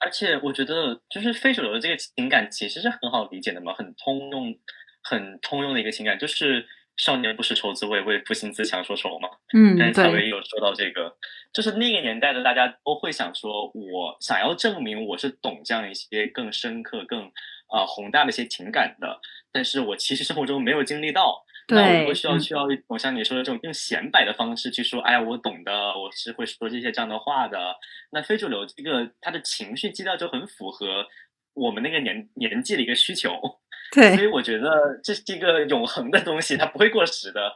[0.00, 4.54] 而且我觉得，就是非主流的这个情感其实是很好理解的嘛，很通用、
[5.02, 9.28] 很通用的一个情感，就是少年不识愁滋味，为赋新词强说愁嘛。
[9.52, 11.14] 嗯，刚才蔡对，薇有说到这个，
[11.52, 17.30] 就是那个年代的大家都会想说，我想要证明我是懂这样一些更深刻、更
[17.72, 19.20] 呃宏大的一些情感的，
[19.52, 21.44] 但是我其实生活中没有经历到。
[21.70, 27.76] 那我对如果需要嗯需要一种像你说的这种更显摆的方式去说，哎呀，我懂的，我是会说这些这样的话的。
[28.12, 31.06] 那非主流这个他的情绪基调就很符合
[31.54, 33.30] 我们那个年年纪的一个需求，
[33.94, 37.52] 对所以，我觉得这是一个永恒的东西，它不会过时的。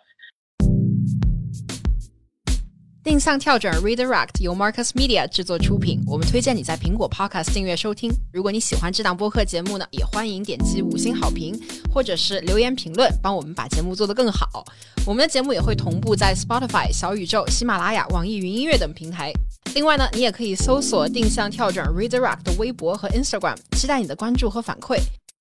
[3.04, 8.10] 定向跳转 Redirect 由 Marcus Media 制作出品，我们推荐你在苹果 Podcast 订阅收听。
[8.32, 11.54] 如果你喜欢这档播客节目呢，也欢迎点击五星好评，
[11.92, 14.64] 或者是留言评论，帮我们把节目做得更好。
[15.06, 19.30] 我们的节目也会同步在 Spotify、小宇宙、喜马拉雅、网易云音乐等平台。
[19.74, 24.96] 另外呢，你也可以搜索定向跳转 Redirect 的微博和 Instagram，期待你的关注和反馈。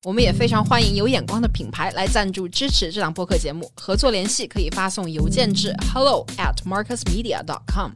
[0.06, 7.94] 我们也非常欢迎有眼光的品牌来赞助支持这档播客节目，合作联系可以发送邮件至 hello at marcusmedia dot com。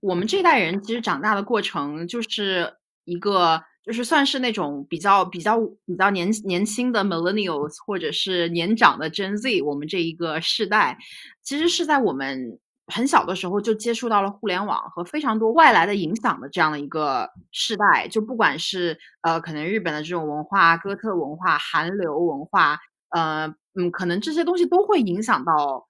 [0.00, 2.74] 我们这代人其实长大的过程就是
[3.04, 10.98] 一个，就是算是那种比较比较比较年年轻的 millennials，或者是年长的 Gen Z，我们这一个世代，
[11.44, 18.06] 其实是在我们很小的时候就接触到了互联网和非常多外来的影响的这样的一个世代。
[18.08, 22.78] 就不管是呃，可能日本的这种文化、哥特文化、韩流文化，
[23.10, 25.86] 呃，嗯，可能这些东西都会影响到。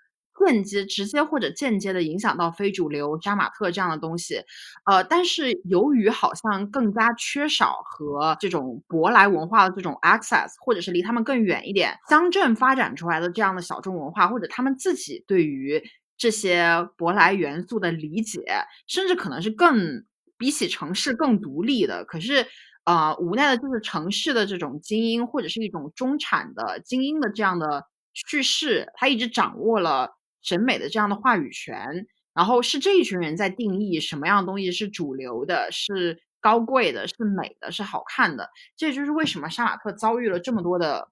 [0.47, 4.42] 间接、直接或者间接的影响到非主流、杀马特这样的东西，
[4.84, 15.80] 呃，但是由于好像更加缺少和这种舶来文化的这种 access，或者是离他们更远一点，乡镇发展出来的这样的小众文化，或者他们自己对于
[16.17, 16.65] 这些
[16.97, 18.43] 舶来元素的理解，
[18.87, 20.05] 甚至可能是更
[20.39, 22.05] 比起城市更独立的。
[22.05, 22.47] 可是，
[22.85, 32.07] 呃，无奈的就是城市的这种精英，或者是一种中产的精英的这样的叙事，他一直掌握了审美的这样的话语权。
[32.35, 38.51] 然后是这一群人在定义什么样的东西是主流的，是高贵的，是美的，是好看的。
[38.77, 41.09] 这就是为什么杀马特遭遇了这么多的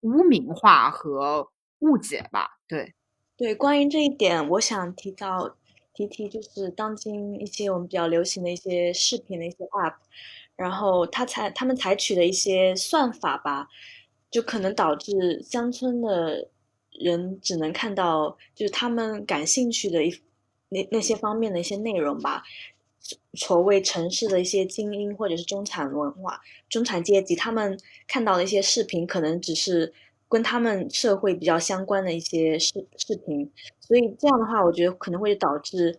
[0.00, 2.50] 污名化和误解吧？
[2.68, 2.94] 对，
[3.40, 5.56] 对，关于这一点，我想提到
[5.94, 9.94] 提提，就是当今一些我们比较流行的一些视频的一些 App，
[10.56, 13.68] 然后他采他们采取的一些算法吧，
[14.30, 16.48] 就可能导致乡村的
[16.92, 20.14] 人只能看到就是他们感兴趣的一
[20.68, 22.42] 那那些方面的一些内容吧。
[23.32, 26.38] 所谓城市的一些精英或者是中产文化、
[26.68, 29.94] 中产阶级，他们看到的一些视频，可能只是
[30.30, 33.50] 跟他们社会比较相关的一些视视频，
[33.80, 35.98] 所以这样的话，我觉得可能会导致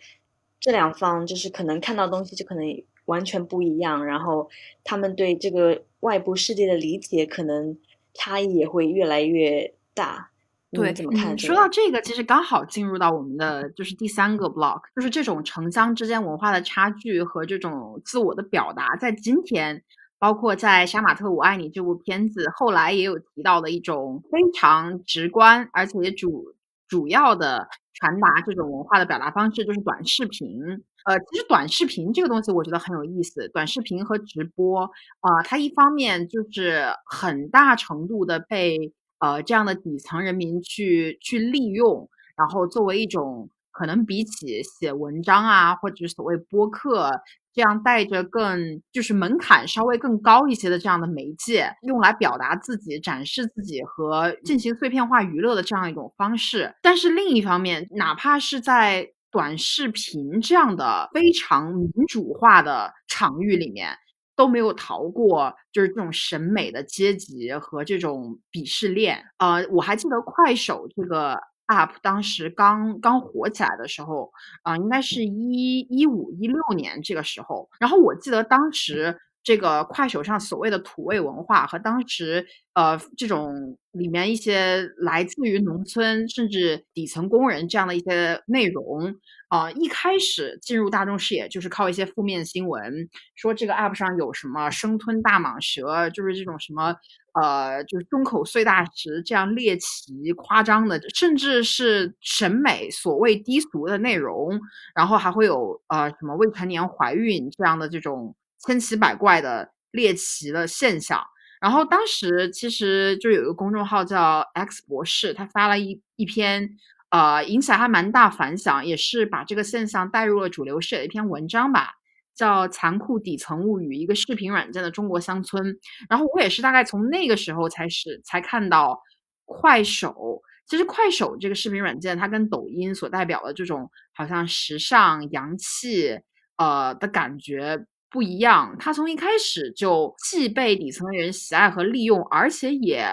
[0.59, 4.49] 这两方就是可能看到东西就可能完全不一样，然后
[4.83, 7.77] 他们对这个外部世界的理解可能
[8.13, 10.29] 差异也会越来越大。
[10.73, 19.83] 你对，怎么看嗯，说到这个，其实刚好进入到我们的就是第三个 block，就是这种城乡之间文化的差距和这种自我的表达，在今天，
[20.21, 26.53] 包括在《杀马特我爱你》这部片子后来也有提到的一种非常直观，而且也主
[26.87, 30.61] 主要的传达这种文化的表达方式，就是短视频。
[31.05, 33.49] 呃，其实短视频这个东西，我觉得很有意思。
[33.49, 34.81] 短视频和直播，
[35.21, 42.07] 呃，它一方面就是很大程度的被呃这样的底层人民去去利用，
[42.37, 47.09] 然后作为一种可能比起写文章啊，或者是所谓播客
[47.53, 56.73] 这样带着更就是门槛稍微更高一些的这样的媒介，用来表达自己、展示自己和进行碎片化娱乐的这样一种方式。
[56.81, 63.95] 但是另一方面，哪怕是在短视频这样的非常民主化的场域里面，
[64.35, 69.23] 都没有逃过就是这种审美的阶级和这种鄙视链。
[69.37, 71.39] 呃，我还记得快手这个
[71.71, 74.31] up 当时刚刚火起来的时候，
[74.63, 77.69] 啊、应该是一一五一六年这个时候。
[77.79, 89.15] 然后我记得当时这个快手上所谓的土味文化和当时呃这种里面一些来自于农村甚至底层工人这样的一些内容，
[89.49, 96.95] 啊，一开始进入大众视野就是靠一些负面新闻，说这个 app 上有什么生吞大蟒蛇，就是这种什么
[97.41, 104.59] 呃，就是中口碎大石这样猎奇夸张的，甚至是审美所谓低俗的内容，
[104.93, 108.35] 然后还会有呃什么未成年怀孕这样的这种
[108.65, 111.23] 千奇百怪的猎奇的现象。
[111.59, 116.67] 然后当时其实就有一个公众号叫 X 博士，他发了一一篇，
[117.11, 121.91] 呃，影响还蛮大反响，也是把这个现象带入了主流视野的一篇文章吧，
[122.33, 125.77] 叫《残酷底层物语》，一个视频软件的中国乡村。
[126.09, 128.99] 然后我也是大概从那个时候才是才看到
[129.45, 130.41] 快手。
[130.65, 136.17] 其实快手这个视频软件，它跟抖音所代表的这种好像时尚、洋气，
[136.57, 137.85] 呃的感觉。
[138.11, 143.07] 不一样，他从一开始就既被底层人喜爱和利用，而且也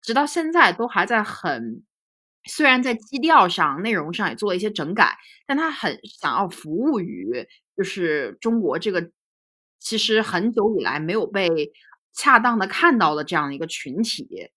[0.00, 1.82] 直到现在都还在很，
[2.48, 7.44] 虽然在基调上、内容上也做了一些整改，但他很想要服务于
[7.76, 9.10] 就是中国这个
[9.80, 11.72] 其实很久以来没有被
[12.14, 14.52] 恰当的看到的这样的一个群体。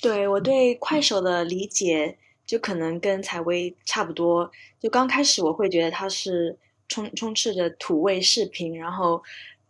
[0.00, 2.16] 对我对快手的理解
[2.46, 4.50] 就可能跟采薇差不多，
[4.80, 6.58] 就刚开始我会觉得它是。
[6.88, 9.22] 充充斥着土味视频，然后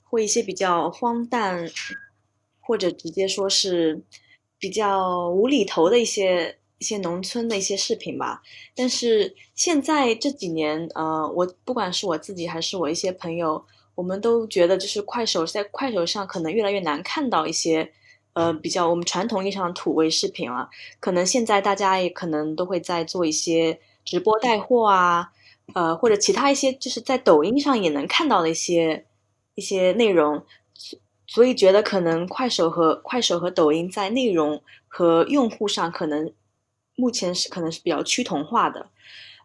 [0.04, 1.68] 或一些比较荒诞，
[2.60, 4.00] 或者直接说是
[4.58, 8.42] 比较无厘头的一些一些农村的一些视频吧。
[8.74, 13.64] 但是现在这几年，呃，我不管是我自己还是我一些朋友，
[13.94, 17.92] 我们都觉得就是快手在快手上可能越来越难看到一些
[18.34, 20.70] 呃比较我们传统意义上的土味视频了。
[21.00, 25.32] 可能现在大家也可能都会在做一些直播带货啊。
[25.74, 29.06] 呃，或者其他一些就是在抖音上也能看到的一些
[29.54, 30.44] 一些内容，
[31.26, 36.32] 所以觉得可能快手和快手和抖音在内容和用户上可能
[36.96, 38.88] 目前是可能是比较趋同化的。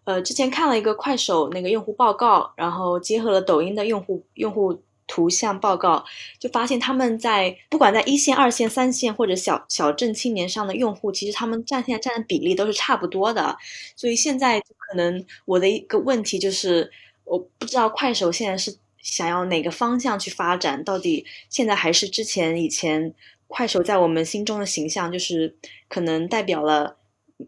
[0.06, 4.82] 呃，之前看了一个快手那个用户报告，然后结合了抖音的用户用户。
[5.14, 6.04] 图像报告
[6.40, 13.56] 就发现，他们在不管在一线、二线、三线或者小小镇青年上的用户，其实他们占现在占的比例都是差不多的。
[13.96, 16.92] 所以现在可能我的一个问题就是，
[17.26, 20.84] 我不知道快手现在是想要哪个方向去发展？
[20.84, 23.14] 到底现在还是之前以前
[23.46, 25.56] 快手在我们心中的形象，就是
[25.88, 26.98] 可能代表了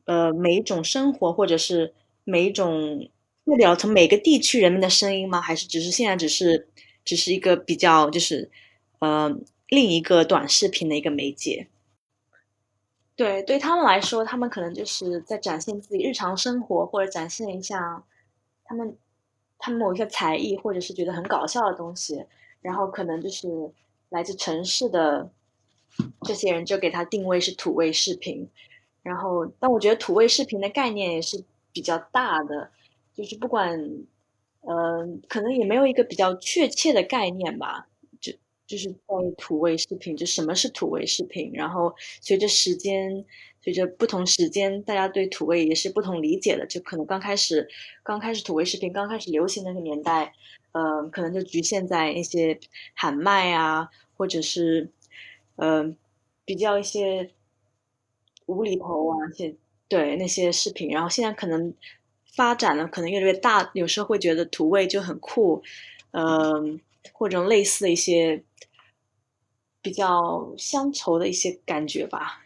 [0.05, 1.95] 呃每一种生活，或者是
[2.25, 3.09] 每一种
[3.43, 5.41] 代表从每个地区人们的声音吗？
[5.41, 6.67] 还是只是现在只是？
[7.05, 8.49] 只是一个比较，就是，
[8.99, 9.33] 呃，
[9.69, 11.67] 另一个短视频的一个媒介。
[13.15, 18.03] 对，对他们来说，他们可能就是在展现自己日常生活，或者展现一下
[18.65, 18.97] 他们
[19.59, 22.25] 他们某一些才艺，或者是觉得很搞笑的东西。
[22.61, 23.71] 然后可能就是
[24.09, 25.29] 来自城市的
[26.23, 28.49] 这些人就给他定位是土味视频。
[29.03, 32.71] 然后，但我觉得土味视频的概念也是比较大的，
[33.13, 33.79] 就是不管。
[34.67, 37.87] 嗯，可能也没有一个比较确切的概念吧，
[38.19, 38.33] 就
[38.65, 38.97] 就是在
[39.37, 41.51] 土味视频，就什么是土味视频。
[41.53, 43.23] 然后随着时间，
[43.61, 46.65] 随着不同时间，大家对土味也是不同理解的。
[46.65, 47.67] 就可能刚开始，
[48.01, 50.33] 刚开始土味视频刚开始流行那个年代，
[50.71, 52.59] 嗯，可能就局限在一些
[52.95, 54.89] 喊麦啊，或者是
[55.57, 55.95] 嗯，
[56.43, 57.29] 比较一些
[58.47, 59.55] 无厘头啊，些
[59.87, 60.89] 对那些视频。
[60.89, 61.71] 然后现在可能。
[62.35, 65.63] 发展了，可能越来越大，有时候会觉得土味就很酷，
[66.11, 66.79] 嗯，
[67.13, 68.43] 或者类似的一些
[69.81, 72.41] 比较乡愁的一些感觉吧。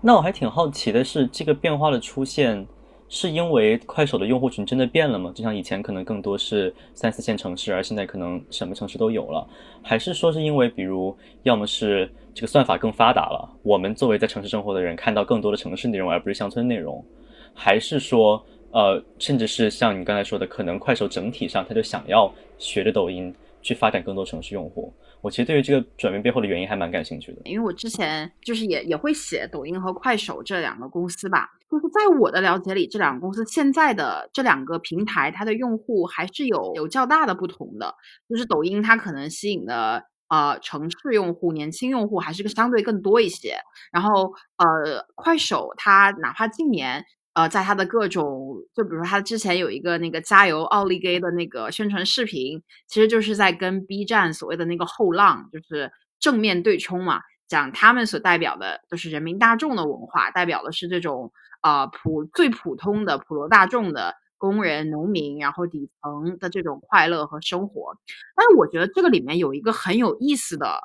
[0.00, 2.66] 那我还挺好奇的是，这个变化的出现
[3.08, 5.30] 是因为快手的用户群真的变了吗？
[5.34, 9.46] 就像以前可能更多是三四线城市，而现在可能什么城市都有了，
[9.82, 17.04] 还是说是因为比如要么是这个算法更发达了，我们作为在城市生活的人看到更多的城市内容而不是乡村内容，
[17.52, 18.42] 还是说？
[18.76, 24.92] 呃，甚至是像你刚才说的，可能快手整体上他就想要学着抖音去发展更多城市用户。
[25.22, 37.94] 我其实对于这个转变背后的原因还蛮感兴趣的，因为我之前就是也也会写抖音和快手这两个公司吧，就是在我的了解里，这两个公司现在的这两个平台，它的用户还是有有较大的不同的。
[38.28, 43.56] 就是抖音它可能吸引的呃城市用户、年轻用户还是个相对更多一些，
[43.90, 47.02] 然后呃快手它哪怕近年。
[47.36, 61.30] 呃，在他的各种，就比如说他之前有一个那个加油奥利给的那个宣传视频，其实就是在跟 B 站所谓的那个后浪，就是正面对冲嘛，讲他们所代表的都是人民大众的文化，代表的是这种
[61.60, 67.98] 呃普最普通的普罗大众的工人、农民，然后底层的这种快乐和生活。
[68.34, 70.78] 但是我觉得这个里面有一个很有意思的、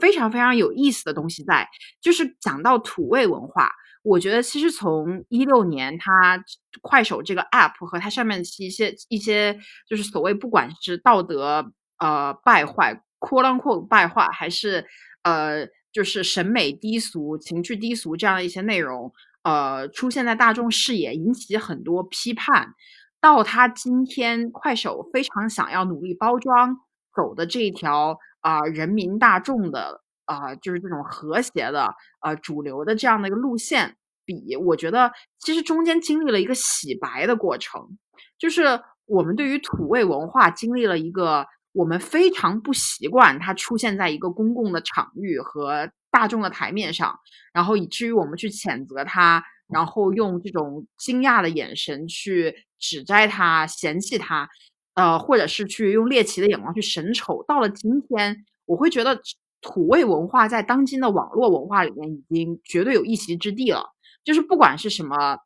[0.00, 1.68] 非常非常有意思的东西在，
[2.00, 3.70] 就是讲到土味文化。
[4.02, 6.44] 我觉得其实从一六年，它
[6.80, 9.56] 快手这个 app 和它上面的一些一些，
[9.88, 14.84] 就是所谓不管是道德呃败坏，quote unquote 败坏，还是
[15.22, 19.12] 呃就是审美低俗、情趣低俗这样的一些内容，
[19.44, 22.74] 呃出现在大众视野，引起很多批判。
[23.20, 26.76] 到他今天，快手非常想要努力包装
[27.14, 30.01] 走的这一条啊人民大众的。
[30.32, 31.88] 啊，就是这种和谐的
[32.20, 37.98] 呃主流的这样的一个路线比，我觉得其实中间经历了一个洗白的过程，
[38.38, 47.18] 就是我们对于土味文化经历了一个我们非常不习惯它出现在一个公共的场域和大众的台面上，
[47.52, 54.48] 然后以至于我们去谴责它，然后用这种惊讶的眼神去指摘它、嫌弃它。
[54.94, 57.42] 呃，或者是去用猎奇的眼光去审丑。
[57.48, 59.18] 到了今天，我会觉得
[59.62, 63.94] 土味文化在当今的网络文化里面已经绝对有一席之地了。
[64.22, 65.38] 就是不管是什么，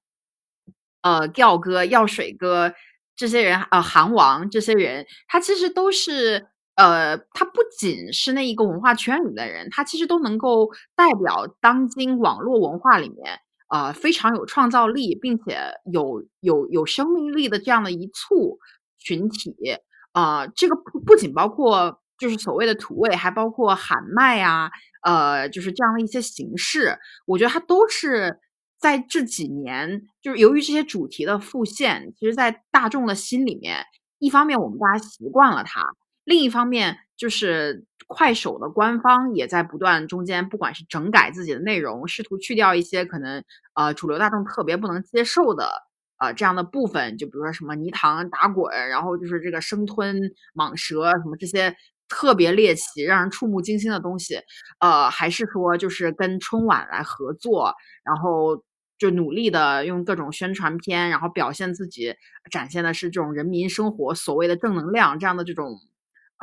[1.03, 2.75] 呃，调哥、药水哥
[3.14, 13.39] 这些人，呃，韩王这些人，他其实都是，呃，他不仅是那一个文化圈里的人，他其实都能够代表当今网络文化里面，
[13.69, 15.59] 呃，非常有创造力，并且
[15.93, 18.59] 有有有生命力的这样的一簇。
[18.99, 19.55] 群体
[20.11, 24.71] 啊，这个不不仅包括就是所谓的土味，还包括喊麦啊，
[25.03, 26.99] 呃，就是这样的一些形式。
[27.27, 28.39] 我觉得它都是
[28.79, 33.85] 在这几年，就是由于这些主题的复现，其实，在大众的心里面，
[34.19, 35.83] 一方面我们大家习惯了它，
[36.25, 43.45] 另一方面就是快手的官方也在不断中间，不管是整改自己的内容，试图去掉一些可能
[43.75, 45.87] 呃主流大众特别不能接受的。
[46.19, 50.19] 啊，这样的部分，就比如说什么泥塘打滚，然后就是这个生吞
[50.55, 51.77] 蟒蛇什么这些
[52.09, 54.41] 特别猎奇、让人触目惊心的东西，
[54.81, 58.63] 呃，还是说就是跟春晚来合作，然后
[58.99, 62.15] 就努力的用各种宣传片，然后表现自己，
[62.51, 65.79] 展现的是这种人民生活所谓的正能量这样的这种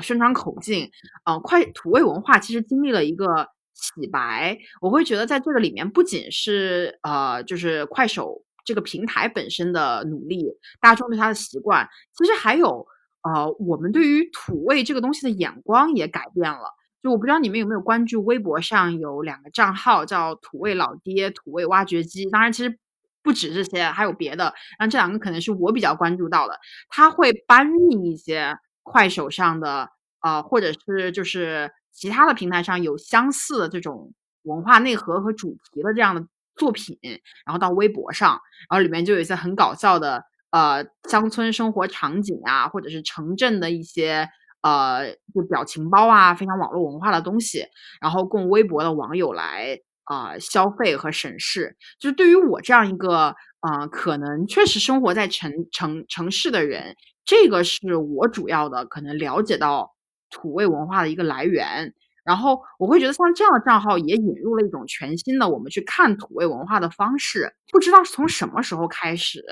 [0.01, 0.89] 宣传口径。
[1.29, 8.43] 嗯，快土味文化其实经历了一个洗白，我会觉得在这个里面不仅是呃，就是快手。
[8.65, 10.45] 这个平台本身的努力，
[10.79, 11.85] 大众对它的习惯，
[12.17, 12.87] 其实还有，
[13.23, 16.73] 呃，我们对于土味这个东西的眼光也改变了。
[17.01, 22.29] 就我不知道你们有没有关注微博上有两个账号叫“土味老爹”“土味挖掘机”。
[22.31, 22.79] 当然，其实
[23.21, 24.45] 不止这些，还有别的。
[24.77, 26.59] 然后这两个可能是我比较关注到的。
[26.89, 29.89] 他会搬运一些快手上的，
[30.21, 34.13] 呃，或者是就是其他的平台上有相似的这种
[34.43, 36.25] 文化内核和主题的这样的。
[36.55, 36.99] 作品，
[37.47, 38.29] 然后到微博上，
[38.69, 44.29] 然后里面就有一些很搞笑的，呃，乡村生活场景啊，或者是城镇的一些，
[44.61, 47.65] 呃，就表情包啊，非常网络文化的东西，
[47.99, 51.75] 然后供微博的网友来啊消费和审视。
[51.99, 56.95] 就是对于我这样一个，呃，可能确实生活在城城城市的人，
[57.25, 59.95] 这个是我主要的可能了解到
[60.29, 61.95] 土味文化的一个来源。
[62.23, 67.53] 然后我会觉得像这样的账号也引入了一种全新的我们去看土味文化的方式。
[67.71, 69.43] 不知道是从什么时候开始，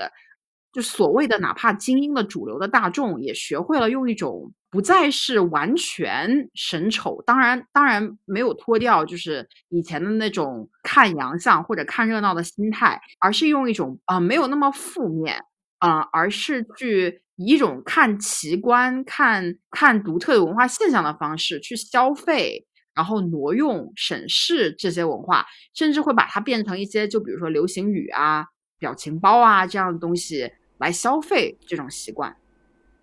[0.72, 15.44] 就所谓的哪怕精英的主流的大众也学会了用一种不再是完全审丑，当然当然没有脱掉就是以前的那种看洋相或者看热闹的心态，而是用一种啊没有那么负面
[15.78, 17.20] 啊，而是去。
[17.36, 28.44] 以一种看奇观、看看独特的文化现象的方式去消费，然后挪用、审视这些文化，甚至会把它变成一些，就比如说流行语啊、
[28.78, 32.36] 表情包啊这样的东西来消费这种习惯。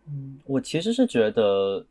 [0.08, 1.86] 嗯，我其实是觉得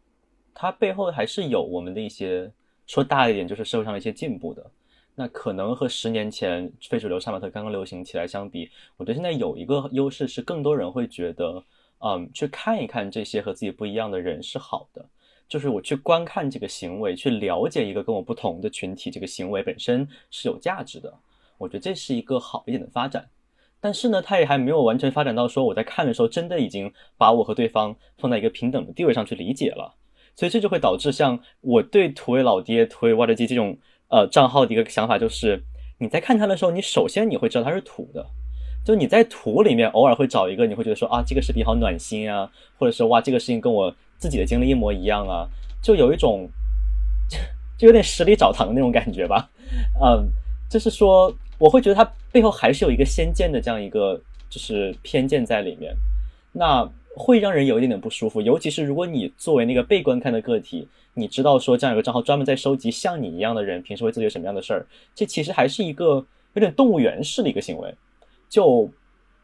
[0.55, 2.51] 它背后还是有我们的一些
[2.87, 4.71] 说大一点，就是社会上的一些进步的。
[5.15, 11.63] 那可能和十年前非主流杀马特刚刚流行起来相比，我觉得现在有一个优势是，更多人会觉得。
[12.01, 15.05] 嗯，去看一看这些和自己不一样的人是好的，
[15.49, 21.13] 就是我去观看这个行为，去了解一个跟我不同的群体，这个行为本身是有价值的。
[21.57, 23.29] 我觉得这是一个好一点的发展。
[23.81, 29.95] 但是呢，他也还没有完全发展到说我在看的时候真的已经把我和对方放在一个平等的地位上去理解了。
[30.35, 33.77] 所以这就会导致像我对土味老爹、土味挖掘机这种
[34.09, 35.63] 呃账号的一个想法，就是
[35.99, 38.25] 你在看他的时候，你首先你会知道他是土的。
[38.85, 45.47] 就你在土里面偶尔会找一个，你会觉得说啊，这个视频好暖心啊，或者说哇，这个事情跟我自己的经历一模一样啊，
[45.83, 46.49] 就有一种
[47.77, 49.51] 就有点十里找糖的那种感觉吧。
[50.01, 50.31] 嗯，
[50.71, 55.95] 就是说我会觉得它背后还是有一个先见的这样一个就是偏见在里面，
[56.53, 58.41] 那会让人有一点点不舒服。
[58.41, 67.93] 尤其是如果你作为那个被观看的个体，你知道说这样一个账号专门在收集像你一样的人平时会做些什么样的事儿，这其实还是一个有点动物园式的一个行为。
[68.49, 68.89] 就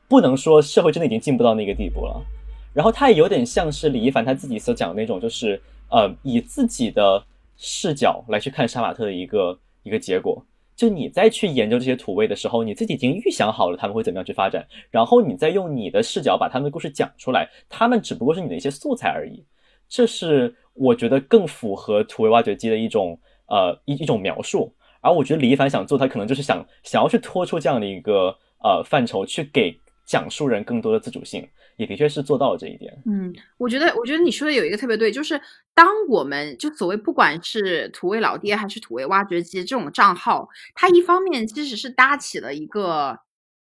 [0.08, 2.24] 不能说社会真的已经进步到那个地步了，
[2.72, 5.60] 然后他也有点像是李一凡他自己所讲的那种，就是
[5.90, 7.22] 呃以自己的
[7.56, 10.42] 视角来去看杀马特的一个一个结果。
[10.76, 19.44] 就你在去研究这些土味的时候，你自己已经预想好了他们会怎么样去发展，然后你再用你的视角把他们的故事讲出来，他们只不过是你的一些素材而已。
[19.88, 24.74] 这是我觉得更符合土味挖掘机的一种呃一一种描述。
[25.00, 31.46] 而我觉得李一凡想做，他可能就是想想要去拖出这样的一个呃范畴，去给讲述人更多的自主性，
[31.76, 32.96] 也的确是做到了这一点。
[33.06, 35.40] 嗯，我觉得我觉得你说的有一个特别对，就是
[35.74, 43.18] 当我们就所谓不管是土味老爹还是土味挖掘机这种账号，它一方面其实是搭起了一个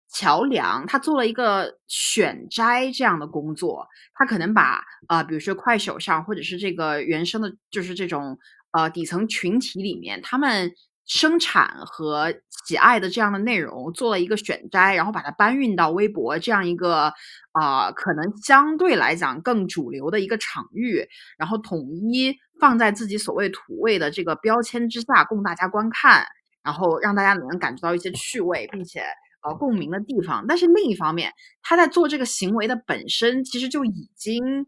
[0.08, 8.38] 桥梁，它做了一个选摘这样的工作，它可能把啊，比如说快手上或者是这个原生的，就是这种
[8.72, 10.72] 呃底层群体里面，他们。
[11.10, 12.32] 生产和
[12.64, 17.12] 喜爱的这样的内容做了一个选摘，然后把它搬运到微博这样一个
[17.50, 21.04] 啊，可能相对来讲更主流的一个场域，
[21.36, 26.24] 然后统一放在自己所谓土味的这个标签之下供大家观看，
[26.62, 29.02] 然后让大家能感觉到一些趣味，并且
[29.42, 30.44] 呃共鸣的地方。
[30.46, 34.64] 但是另一方面，他在做这个行为的本身，其实就已经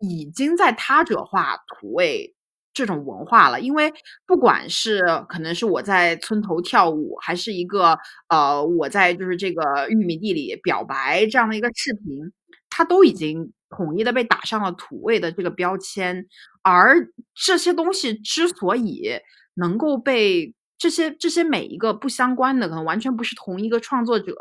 [0.00, 2.33] 已经在他者化土味。
[2.74, 3.92] 这种文化了，因为
[4.26, 7.96] 不管是可能是我在村头跳舞，还是一个
[8.28, 12.32] 呃我在就是这个玉米地里表白这样的一个视频，
[12.68, 16.26] 它都已经统一的被打上了土味的这个标签。
[16.62, 19.20] 而这些东西之所以
[19.54, 24.34] 能够被这些这些每一个不相关的，可能完全不是同一个创作者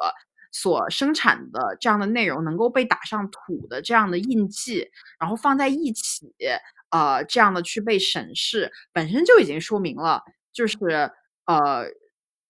[0.52, 4.88] 所生产的这样的内容，能够被打上土的这样的印记，
[5.20, 6.34] 然后放在一起。
[6.94, 10.22] 呃，这样的去被审视，本身就已经说明了，
[10.54, 10.78] 就是
[11.46, 11.88] 呃，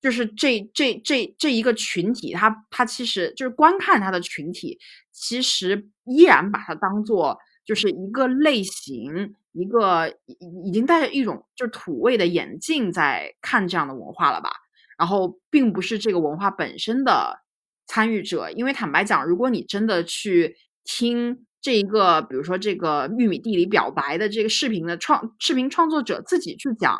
[0.01, 4.77] 就是这这这这一个群体，他他其实就是观看他的群体，
[5.13, 14.51] 其实依然把它当做就是一个类型，一个已已经带着一种就是土味的眼镜在看这样的文化了吧？
[14.97, 17.39] 然后并不是这个文化本身的
[17.87, 21.45] 参与者，因为坦白讲，如果你真的去听。
[21.63, 26.99] 这一个，比如说这个玉米地里表白的这个视频的创视频创作者自己去讲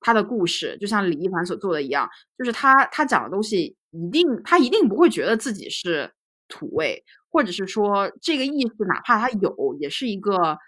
[0.00, 2.06] 他的故事，就像李一凡所做的一样，
[2.36, 6.12] 就是他他讲的东西一定他一定不会觉得自己是
[6.46, 10.58] 土味，或者是说这个意识哪怕他有，也是一个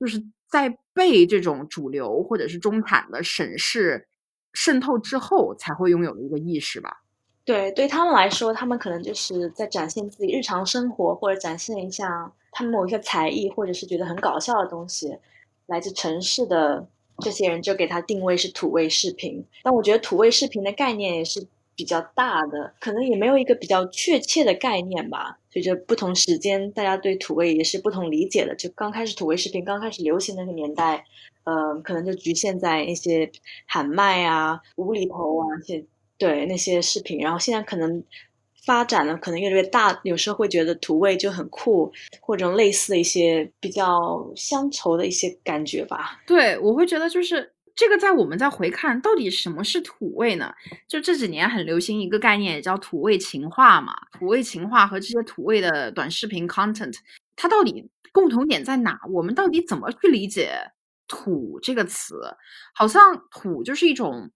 [0.00, 0.18] 就是
[0.48, 4.08] 在被这种主流或者是中产的审视
[4.54, 7.02] 渗透之后才会拥有的一个意识吧。
[7.46, 15.16] 对，对他们来说，他们可能就是在展现自己日常生活，或者展现一下他们某一个才艺，或者是觉得很搞笑的东西。
[15.66, 16.84] 来自城市的
[17.18, 25.38] 这些人就给他定位是土味视频，但我觉得土味视频的概念也是比较大的，可能也没有一个比较确切的概念吧。
[25.48, 28.56] 随着不同时间，大家对土味也是不同理解的。
[28.56, 31.04] 就刚开始土味视频刚开始流行那个年代，
[31.44, 33.30] 呃，可能就局限在一些
[33.66, 35.84] 喊麦啊、无厘头啊这些。
[36.18, 38.02] 对那些视频，然后现在可能
[38.64, 46.20] 发展了可能越来越大，有时候会觉得土味就很酷，或者类似的一些比较乡愁的一些感觉吧。
[46.26, 50.52] 对，我会觉得就是这个，在我们在回看到底什么是土味呢？
[50.88, 53.94] 就这几年很流行一个概念，也叫土味情话嘛。
[54.18, 56.96] 土味情话和这些土味的短视频 content，
[57.36, 58.98] 它到底共同点在哪？
[59.10, 60.72] 我们到底怎么去理解
[61.06, 62.20] “土”这个词？
[62.74, 64.30] 好像土就是一种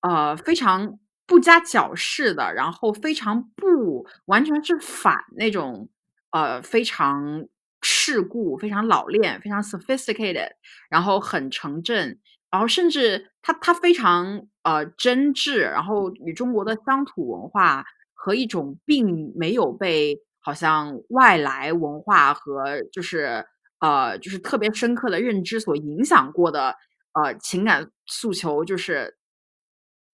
[0.00, 0.98] 呃非常。
[1.26, 5.88] 不加矫饰的，然后非常不完全是反那种，
[6.30, 7.46] 呃，非常
[7.82, 10.50] 世故、非常老练、非常 sophisticated，
[10.88, 12.20] 然后很城镇，
[12.50, 23.44] 然后甚至它它非常呃真挚，然后与中国的乡土文化和一种并没有被好像外来文化和就是
[23.80, 26.76] 呃就是特别深刻的认知所影响过的
[27.14, 29.16] 呃情感诉求，就是。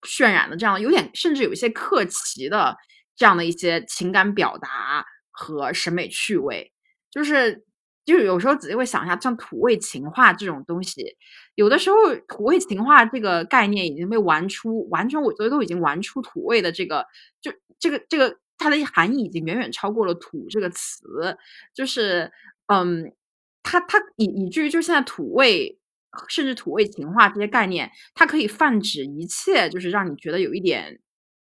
[0.02, 2.76] 渲染的这样有点，甚至有一些客奇的
[3.16, 6.72] 这样的一些情感表达和审美趣味，
[7.10, 7.64] 就是
[8.04, 11.16] 就是有时候仔细会想一下，像土味情话这种东西，
[11.54, 11.96] 有的时候
[12.26, 17.06] 土味情话这个概念已经被玩出，完全我觉得都已经玩出土味的这个，
[17.40, 21.36] 就这个这个它的含义已经远远超过了土这个词，
[21.72, 22.30] 就是
[22.66, 23.12] 嗯，
[23.62, 25.78] 它它以以至于就现在土味。
[26.28, 31.00] 甚至土味情话这些概念，它可以泛指一切，就是让你觉得有一点，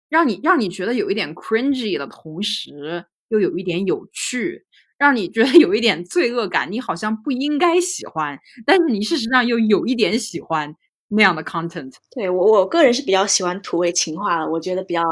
[0.08, 4.64] 让你让你觉得有一点 cringy 的同时，又有一点有趣，
[4.98, 10.74] 让你觉得有一点罪恶感，你好像不应该喜欢，但是你事实上又有一点喜欢
[11.08, 11.92] 那样的 content。
[12.10, 15.02] 对我我个人是比较喜欢土味情话的，我觉得比较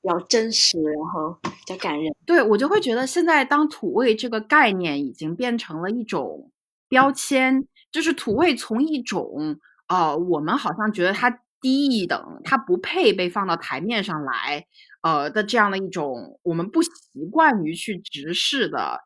[0.00, 2.14] 比较真实，然后比较感人。
[2.24, 6.50] 对我就会觉得现在当土味这个概念已经变成了一种
[6.88, 7.66] 标签。
[7.92, 11.30] 就是土味从一种呃，我们好像觉得它
[11.60, 14.64] 低一等，它不配被放到台面上来，
[15.02, 16.90] 呃的这样的一种我们不习
[17.30, 19.00] 惯于去直视的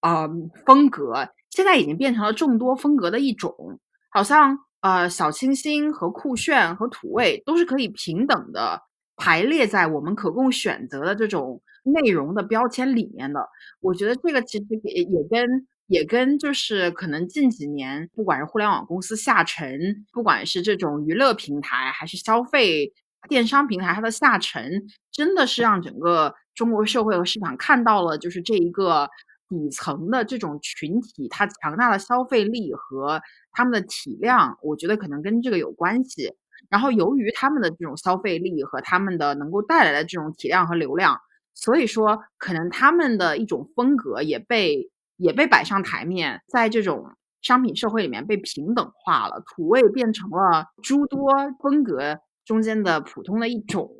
[0.00, 0.28] 呃
[0.64, 3.78] 风格，现在已经变成了众多风格的一种。
[4.10, 8.80] 好像呃，小清新和酷炫和土味都是可以平等的
[9.16, 13.48] 排列在我们可供选择的这种内容的标签里面的。
[13.80, 22.92] 我觉得这个其实也也跟也跟就是可能近几年，不管是互联网公司下沉，不管是这种娱乐平台还是消费
[23.28, 29.08] 电商平台，它的下沉真的是让整个中国社会和市场看到了，就是这一个。
[29.48, 33.22] 底层的这种群体，它强大的消费力和
[33.52, 36.34] 他们的体量，我觉得可能跟这个有关系。
[36.68, 41.20] 然后，由于他们的这种消费力和他们的能够带来的这种体量和流量，
[41.54, 47.04] 所以说可能他们的一种风格也被也被摆上台面，在这种
[47.42, 53.90] 商品社会里面被平等化了，土味变成了诸多风格中间的普通的一种，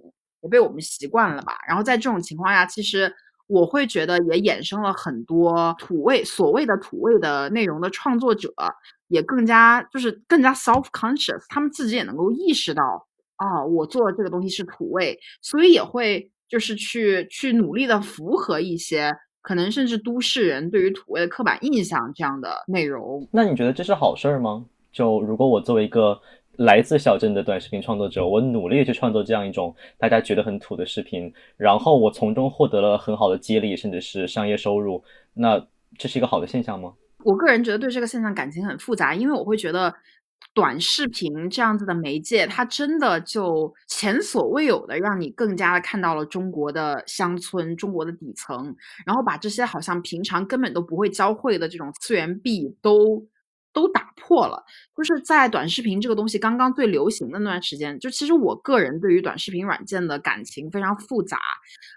[0.43, 1.57] 也被我们习惯了吧。
[1.67, 3.15] 然后在这种情况下，其实。
[3.49, 8.53] 我会觉得也衍生了很多土味，所谓的土味的内容的创作者
[9.07, 13.07] 也更加就是更加 self conscious，他们自己也能够意识到
[13.37, 19.15] 啊，我做的这个东西是土味，所以也会就是去去努力的符合一些
[19.47, 23.25] 可能甚至都市人对于土味的刻板印象这样的内容。
[23.31, 24.65] 那你觉得这是好事儿吗？
[24.91, 26.21] 就如果我作为一个。
[26.59, 35.05] 来自小镇的短视频创作者，我努力去创作这样一种大家觉得很土的视频，然后我从中获得了很好的激励，甚至是商业收入。
[35.35, 35.63] 那
[35.99, 36.95] 这是一个好的现象吗？
[37.25, 39.95] 我个人觉得对这个现象感情很复杂，因为我会觉得
[40.57, 53.29] 短视频这样子的媒介，它真的就前所未有的让你更加的看到了中国的乡村、中国的底层，然后把这些好像平常根本都不会教会的这种次元壁都。
[53.77, 54.65] 都打破了，
[54.97, 61.37] 就是在短视频这个东西刚刚最流行的那段时间，就其实我个人对于短视频软件的感情非常复杂。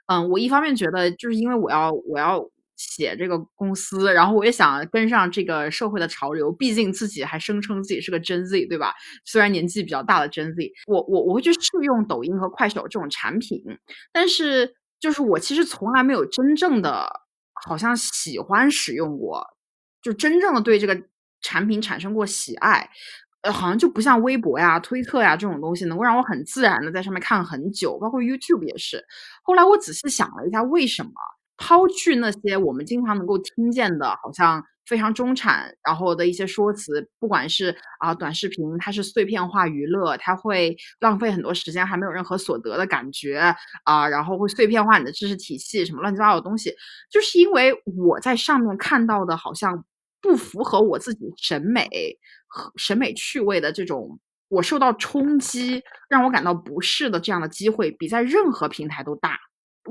[0.07, 2.45] 嗯，我一方面觉得就是因为我要我要
[2.80, 8.95] 写这个公司，然后我也想跟上这个社会的潮流，毕竟自己还声称自己是个 Gen Z，对吧？
[9.25, 13.61] 虽然年纪比较大的 Gen Z，我我我会去试用抖音和快手这种产品，
[14.11, 17.07] 但是就是我其实从来没有真正的
[17.65, 19.45] 好像喜欢使用过，
[20.01, 20.99] 就真正的对这个。
[21.41, 22.89] 产品产生过喜爱，
[23.43, 29.01] 呃，好像就不像微博呀、推特呀这种东西，能够让我很自然的在上面看很久，包括 YouTube 也是。
[29.41, 31.11] 后来我仔细想了一下，为什么
[31.60, 43.53] 抛去那些我们经常能够听见的，好像非常中产，然后的一些说辞，不管是啊短视频，它是碎片化娱乐，它会浪费很多时间，还没有任何所得的感觉
[43.84, 46.74] 啊，然后会碎片化你的知识体系，什么乱七八糟的东西，
[47.12, 49.86] 就是因为我在上面看到的，好像。
[50.22, 51.88] 不符合我自己审美
[52.45, 59.39] 和审美趣味的这种，我受到冲击，让我感到不适的这样的机会，比在任何平台都大。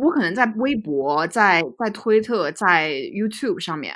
[0.01, 3.94] 我可能在微博、在在推特、在 YouTube 上面，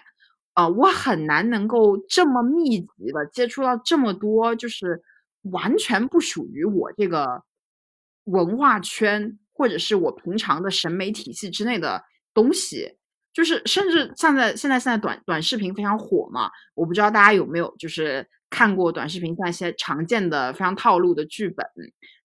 [0.54, 5.02] 呃，我很难能够这么密集的接触到这么多，就是
[5.42, 7.42] 完全不属于我这个
[8.24, 12.02] 文化圈或者是我平常的审美体系之内的
[12.34, 12.96] 东西。
[13.32, 21.66] 就是甚至现在现在现在短短视频非常火嘛，我不知道大家有没有就是看过短视频像一些常见的非常套路的剧本，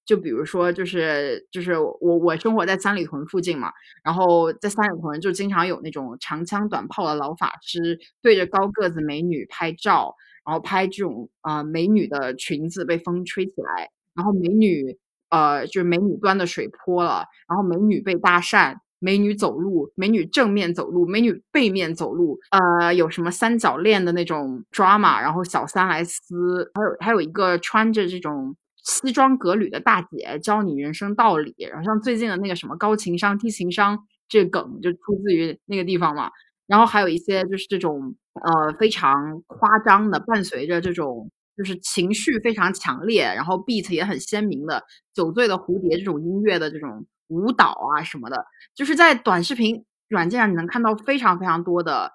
[0.07, 3.71] 就比如说就是就是我我生活在三里屯附近嘛，
[4.03, 14.97] 然后在三里屯就经常有那种长枪短炮的老法师对着高个子美女拍照，然后拍这种啊美女的裙子被风吹起来，然后美女
[15.29, 18.77] 呃就是美女端的水泼了，然后美女被搭讪。
[18.99, 28.55] 美女走路，美女正面走路，美女背面走路，呃，有什么三角恋的那种 drama，然后小三来撕，还有还有一个穿着这种
[28.87, 36.31] 西装革履的大姐教你人生道理，然后像最近的那个什么高情商低情商这梗就出自于那个地方嘛，
[36.67, 44.83] 然后还有一些就是这种呃非常夸张的，伴随着这种就是情绪非常强烈，然后 beat 也很鲜明的
[45.13, 47.05] 酒醉的蝴蝶这种音乐的这种。
[47.29, 52.09] 舞蹈啊什么的，就是在短视频软件上你能看到非常非常多的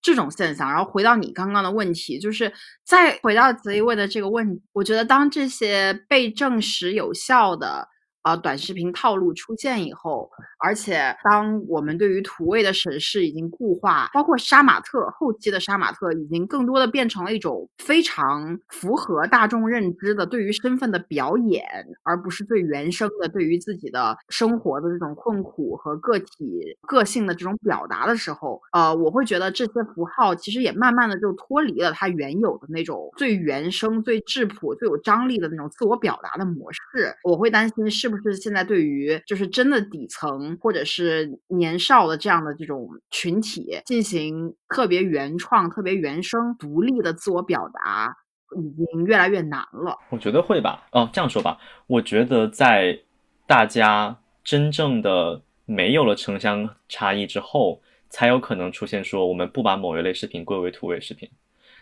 [0.00, 0.70] 这种现象。
[0.70, 2.52] 然后回到你刚刚的问题，就是
[2.84, 7.88] 再回到泽一问的这个问，我觉得当这些被证实有效的。
[8.28, 21.64] 呃，短视频套路出现以后，而且当我们对于土味的审视已经固化，包括杀马特后期的杀马特，已经更多的变成了一种非常符合大众认知的对于身份的表演，
[22.02, 36.78] 而不是最原生的对于自己的生活的这种困苦和个体个性的这种表达的时候，呃，我会觉得这些符号其实也慢慢的就脱离了它原有的那种最原生、最质朴、最有张力的那种自我表达的模式。
[37.24, 38.17] 我会担心是不。
[38.17, 48.14] 是不是现在对于就是真的底层或者是年少的这样的这种群体进行特别原创、特别原生、独立的自我表达，
[48.56, 49.96] 已经越来越难了。
[50.10, 50.86] 我觉得会吧。
[50.92, 52.98] 哦，这样说吧，我觉得在
[53.46, 61.28] 大家真正的没有了城乡差异之后，才有可能出现说我们不把某一类视频归为土味视频。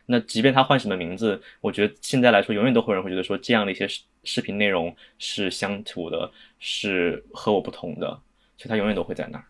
[0.09, 3.89] 那即便它换什么名字，我觉得现在来说，永远都会有人会觉得说这样的一些
[4.27, 8.09] 视频内容是乡土的，是和我不同的，
[8.59, 9.45] 所以它永远都会在那儿。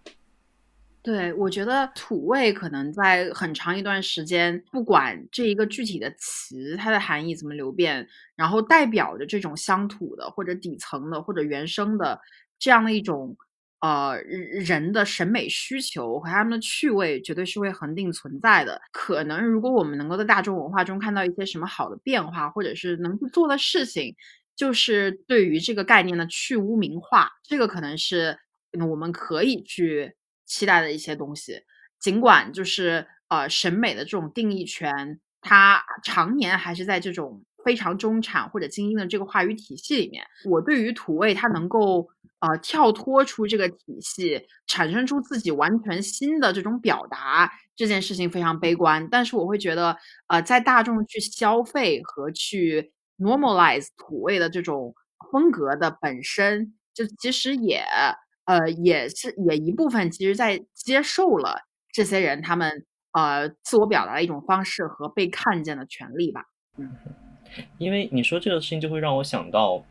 [1.03, 12.21] 对，我觉得土味可能在很长一段时间，不管这一个具体的词它的含义怎么流变，然后代表着这种乡土的或者底层的或者原生的
[12.59, 13.37] 这样的一种
[13.79, 18.83] 呃人的审美需求和他们的趣味，绝对是会恒定存在的。
[18.91, 24.13] 可能如果我们能够在大众文化中看到一些什么好的变化，或者是能去做的事情，
[24.57, 28.39] 就是对于这个概念的去污名化，这个可能是
[28.91, 30.17] 我们可以去。
[30.49, 31.61] 期待的一些东西，
[31.99, 40.25] 尽管就是呃审美的这种定义权，它常年还是在这种非常中产或者精英的这个话语体系里面。
[40.45, 49.09] 我对于土味它能够呃跳脱出这个体系，产生出自己完全新的这种表达这件事情非常悲观。
[49.11, 49.97] 但是我会觉得，
[50.29, 54.95] 呃，在大众去消费和去 normalize 土味的这种
[55.33, 57.85] 风格的本身，就其实也。
[58.47, 66.45] 呃，也是也一部分，其实在接受了这些人他们呃自我表达的一种方式和被看见的权利吧。
[66.77, 66.95] 嗯，
[67.79, 69.85] 因为你说这个事情，就会让我想到，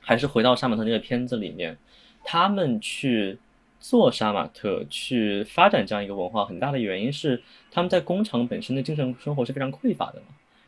[0.00, 1.78] 还是回到杀马特那个片子里面，
[2.24, 3.38] 他们去
[3.78, 10.26] 做杀马特，去发展这样一个文化，很大的原因是他们在工厂本身的精神生活是非常匮乏的嘛，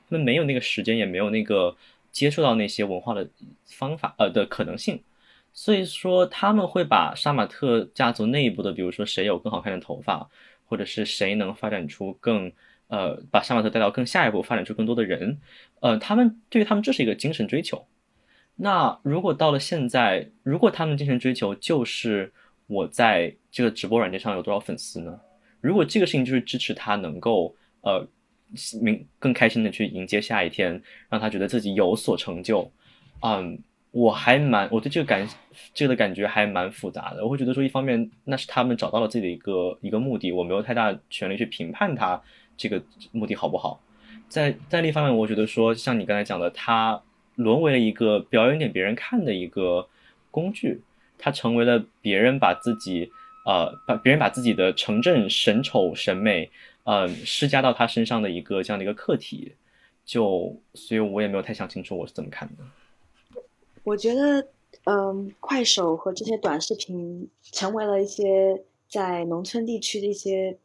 [0.08, 1.74] 他们没有那个时间，也没有那个
[2.14, 3.28] 接触到那些文化的
[3.66, 5.02] 方法呃的可能性。
[5.52, 10.28] 所以说他们会把杀马特家族内部的，比如说谁有更好看的头发，
[10.64, 12.50] 或者是谁能发展出更
[12.88, 15.38] 呃，把杀马特带到更下一步，发展出更多的人，
[15.80, 17.84] 呃，他们对于他们这是一个精神追求。
[18.56, 22.32] 那如果到了现在，如果他们精神追求就是
[22.66, 25.20] 我在这个直播软件上有多少粉丝呢？
[25.60, 28.06] 如果这个事情就是支持他能够呃，
[28.80, 32.70] 明更开心的去迎接下一天，让他觉得自己有所成就，
[33.20, 33.58] 嗯。
[33.96, 35.24] 我还蛮，我对这个感，
[35.72, 37.24] 这个的感觉还蛮复杂的。
[37.24, 42.20] 我会觉得说，一方面那是他们找到了自己的一个一个目的，我没有太大权利去评判他
[42.56, 42.82] 这个
[43.12, 43.80] 目的好不好。
[44.28, 47.00] 在在另一方面，我觉得说，像你刚才讲的，他
[47.36, 49.88] 沦为了一个表演给别人看的一个
[50.32, 50.82] 工具，
[51.16, 53.12] 他成为了别人把自己
[53.46, 56.50] 呃把别人把自己的城镇神丑审美
[56.84, 59.56] 呃施加到他身上的一个这样的一个课题。
[60.06, 63.42] 就所以，我也没有太想清楚我是怎么看的。
[63.84, 64.46] 我觉得，
[64.84, 70.58] 嗯，快手和这些短视频成为了一些在农村地区的一些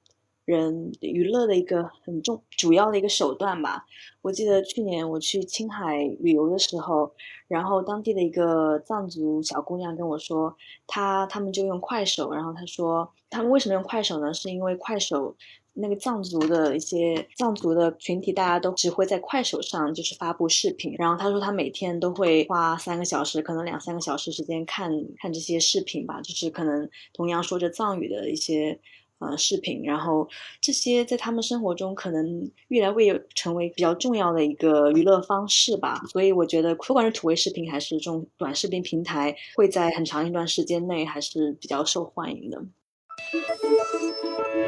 [0.43, 3.85] 人娱乐的一个很重主要的一个手段吧。
[4.21, 7.09] 我记得去年我去青海旅游的时候，
[7.47, 10.53] 然后当地的一个藏族小姑娘跟我说，
[10.85, 14.33] 她他们就用快手，然后她说他们为什么用快手呢？
[14.33, 15.37] 是因为快手。
[15.73, 20.93] 那个藏族的一些藏族的群体，大家都只会在快手上就是发布视频。
[20.97, 28.77] 然后他说他每天都会花三个小时，可能两三个小时时间看看这些视频吧，就是可能同样说着藏语的一些
[29.19, 29.83] 呃视频。
[29.83, 30.27] 然后
[30.59, 36.01] 这些在他们生活中可能越来越成为比较重要的一个娱乐方式吧。
[36.11, 42.61] 所以我觉得，不管是土味视频还是这种短视频平台，会在很长一段时间内还是比较受欢迎的。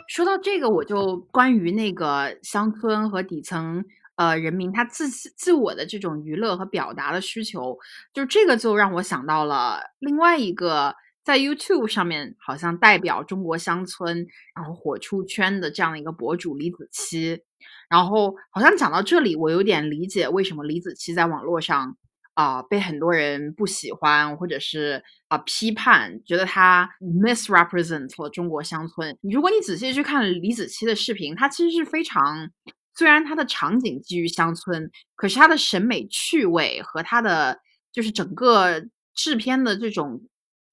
[0.07, 3.83] 说到这个，我就关于那个乡村和底层
[4.15, 7.77] 呃人民他自自我的这种娱乐和表达的需求，
[8.13, 17.41] 就这个就让我想到了另外一个在 YouTube 上面好像代表中国乡村然后火出圈的这样的一个博主李子柒，
[17.89, 21.97] 然后好像讲到这里，我有点理解为什么李子柒在网络上。
[22.33, 29.17] 啊，被很多人不喜欢，或者是啊批判，觉得他 misrepresent 了中国乡村。
[29.21, 32.49] 如果你仔细去看李子柒的视频，他其实是非常，
[32.95, 37.59] 虽然他的场景基于乡村，可是他的审美趣味和他的
[37.91, 38.81] 就是整个
[39.13, 40.21] 制片的这种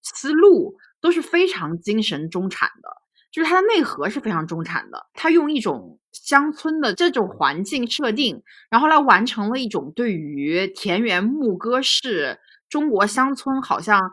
[0.03, 2.98] 思路都是非常精神中产的。
[3.31, 14.13] 就是它的内核是非常中产的，它用一种乡村的这种环境设定，然后来完成了一种对于田园牧歌式中国乡村好像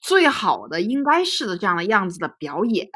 [0.00, 2.88] 最好的应该是的这样的样子的表演。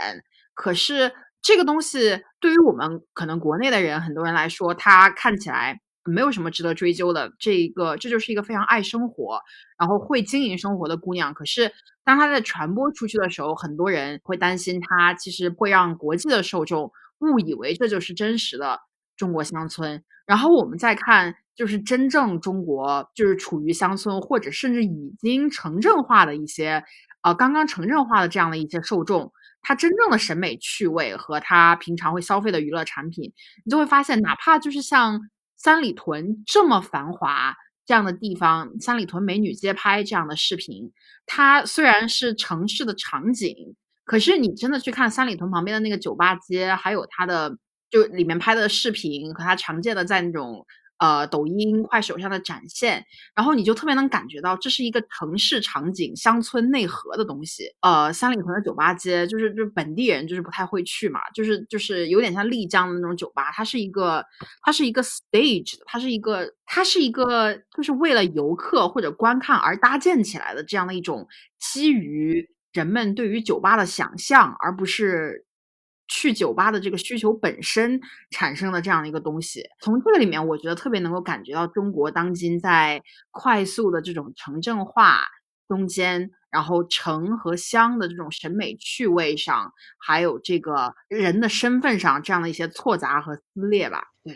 [0.54, 5.80] 可是这个东西对于我们可能国内的人很多人来说，它看起来。
[6.04, 9.40] 没有什么值得追究的，这一个这就是一个非常爱生活，
[9.78, 11.34] 然后会经营生活的姑娘。
[11.34, 11.72] 可是
[12.04, 18.80] 当她在传播出去的时候，很多人会担心她其实会让国际的受众误以为这就是真实的
[19.16, 20.02] 中国乡村。
[20.26, 26.84] 然后我们再看就是真正中国就是处于乡村或者甚至已经城镇化的一些，
[27.22, 29.32] 呃，刚刚城镇化的这样的一些受众，
[29.62, 33.32] 他真正的审美趣味和他平常会消费的娱乐产品，
[33.64, 35.18] 你就会发现，哪怕就是像
[35.58, 37.54] 三里屯这么繁华
[37.84, 40.90] 这样的地方，三里屯美女街拍这样的视频，
[41.26, 47.58] 它虽然是城市的场景，可是你真的去看三里屯旁边的那个酒吧街，还有它的
[47.90, 50.64] 就里面拍的视频和它常见的在那种。
[50.98, 57.72] 呃，抖音、快手上的展现，然后你就特别能感觉到这是一个城市场景、乡村内核的东西。
[57.82, 64.24] 呃，三里屯的酒吧街，就是就是本地人就是不太会去嘛，就是就是有点像丽江的那种酒吧，它是一个
[64.62, 71.26] 它是一个 stage，它是一个它是一个就是为了游客或者观看而搭建起来的这样的一种
[71.60, 75.44] 基于人们对于酒吧的想象，而不是。
[76.08, 78.00] 去酒吧的这个需求本身
[78.30, 85.20] 产生的这样的一个东西，从这个里面，我觉得特别能够感觉到中国当今在快速的这种城镇化
[85.68, 94.02] 中间，然后城和乡的这种审美趣味上，还有这个人的身份上这样的一些错杂和撕裂吧。
[94.24, 94.34] 对，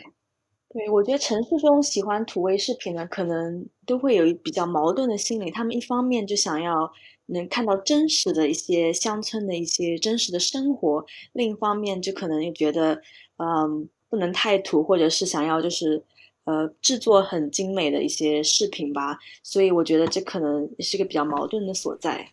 [0.69, 6.91] 对我觉得城市中喜欢土味视频的，可能都会有比较矛盾的心理，他们一方面就想要。
[7.27, 13.01] 能看到真实的一些乡村的一些真实的生活，另一方面就可能又觉得，
[13.37, 16.03] 嗯，不能太土，或者是想要就是，
[16.43, 19.17] 呃，制作很精美的一些视频吧。
[19.41, 22.29] 所以我觉得这可能也是一个比较矛盾的所在。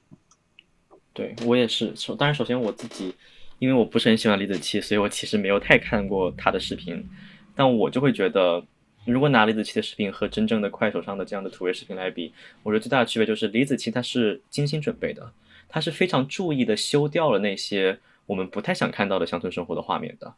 [1.13, 3.15] 对我也是，首当然首先我自己，
[3.59, 7.09] 因为我不是很喜欢李子柒，所以我其实没有太看过他的视频，
[7.55, 8.65] 但我就会觉得。
[9.07, 12.33] 如果拿李子柒的视频和真正的快手上的这样的土味视频来比，
[12.63, 15.33] 我觉得最大的区别就是李子柒她是精心准备的，
[15.69, 20.35] 她是非常注意的修掉了那些我们不太想看到的乡村生活的画面的。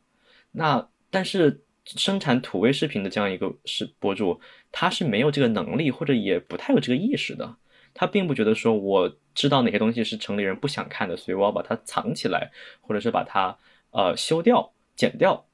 [0.52, 4.40] 那但是生产土味视频的这样一个是博主，
[4.70, 7.56] 他是没有这个能力或者也不太有这个意识的，
[7.92, 13.58] 他并不觉得说我知道哪些东西是城里人不想看的，所以我要把它藏起来，或者是把它
[13.90, 15.44] 呃修掉、剪掉。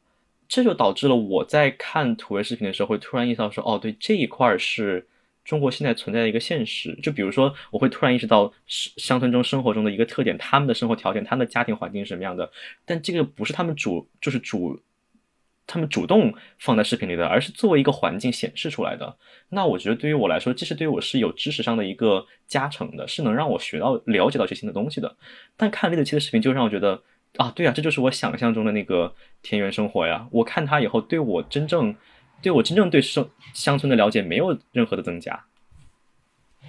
[0.48, 5.06] 这就导致了我在看土味视频的时候，会突然意识到说，哦，对，这一块是
[5.44, 6.98] 中国现在存在的一个现实。
[7.02, 12.50] 就比如说，我会突然意识到乡村中生活中的一个特点，他们的生活条件，他们的家庭环境是什么样的。
[12.86, 14.80] 但这个不是他们主，就是主，
[15.66, 19.18] 他们主动放在视频里的，而是作为一个环境显示出来的。
[19.50, 25.14] 那我觉得对于我来说，这是对于我是有知识上的一个加成的，是能让我学到、了解到一些新的东西的。
[25.58, 27.02] 但看李子柒的视频，就让我觉得。
[27.36, 30.26] 啊，对啊，这就是我想象中的那个田园生活呀！
[30.32, 31.94] 我看他以后，对我真正，
[32.42, 35.44] 对我真正对生乡村的了解没有任何的增加。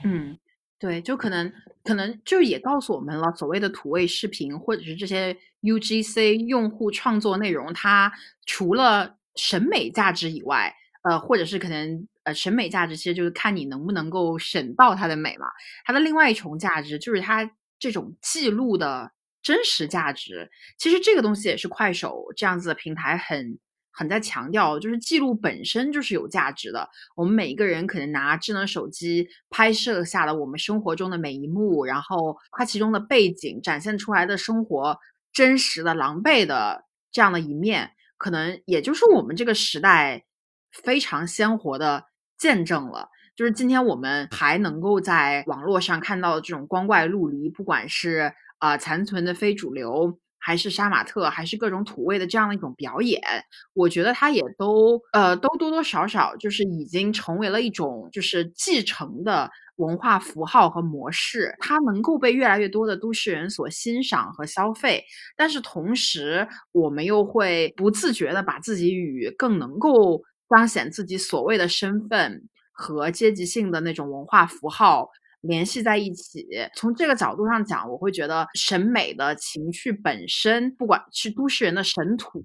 [0.03, 0.37] 嗯，
[0.77, 1.51] 对，就可能
[1.83, 8.11] 可能就也告诉我们了，所谓的土味视频或者是这些 UGC 用户创作内容，它
[8.45, 15.47] 除了审美价值以外，呃，或者是可能呃审美价值其实就是看你能不能够审到它的美嘛。
[15.83, 17.49] 它的另外一重价值就是它
[17.79, 19.11] 这种记录的。
[19.41, 23.57] 真实价值，其实这个东西也是快手这样子的平台很
[23.91, 26.89] 很在强调，就是记录本身就是有价值的。
[27.15, 34.97] 我们每一个人可能拿智能手机拍摄下了我们生活中的每一幕，然后它其中的背景展现出来的生活
[35.33, 40.25] 真实的狼狈的这样的一面，可能也就是我们这个时代
[40.71, 42.05] 非常鲜活的
[42.37, 43.09] 见证了。
[43.35, 48.33] 就是今天我们还能够在网络上看到这种光怪陆离，不管是。
[48.59, 53.21] 啊，残存的非主流，还是杀马特，还是各种土味的这样的一种表演，
[53.73, 65.03] 我觉得它也都呃都多多少少就是已经成为了一种就是继承的文化符号和模式，它能够被越来越多的都市人所欣赏和消费，
[65.37, 75.09] 但是同时我们又会不自觉的把自己与更能够彰显自己所谓的身份和阶级性的那种文化符号。
[75.41, 76.45] 联系在一起，
[76.75, 82.43] 从这个角度上讲，我会觉得审美的情趣本身，不管是都市人的神土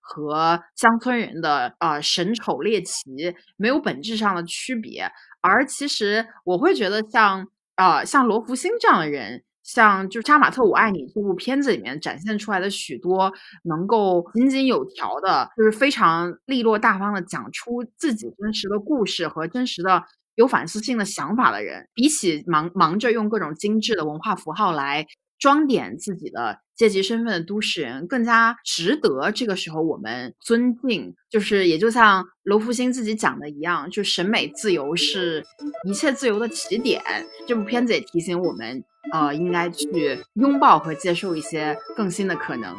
[0.00, 5.10] 和乡村人的呃神丑猎奇，没有本质上的区别。
[5.40, 7.46] 而其实我会觉得，像
[7.76, 13.32] 呃像罗福星这样的人，像就《杀马特我爱你》这部片子里面展现出来的许多
[13.64, 20.02] 能够井井有条的，就是非常利落大方的讲出自己真实的故事和真实的。
[20.34, 25.06] 有反思性的想法的人，比起忙忙着用各种精致的文化符号来
[25.38, 31.14] 装点自己的阶级身份的都市人，更加值得这个时候我们尊敬。
[31.30, 35.44] 就是也就像罗福星自己讲的一样，就审美自由是
[35.86, 37.02] 一切自由的起点。
[37.46, 38.82] 这部片子也提醒我们，
[39.12, 42.74] 呃，应该去拥抱和接受一些更新的可能。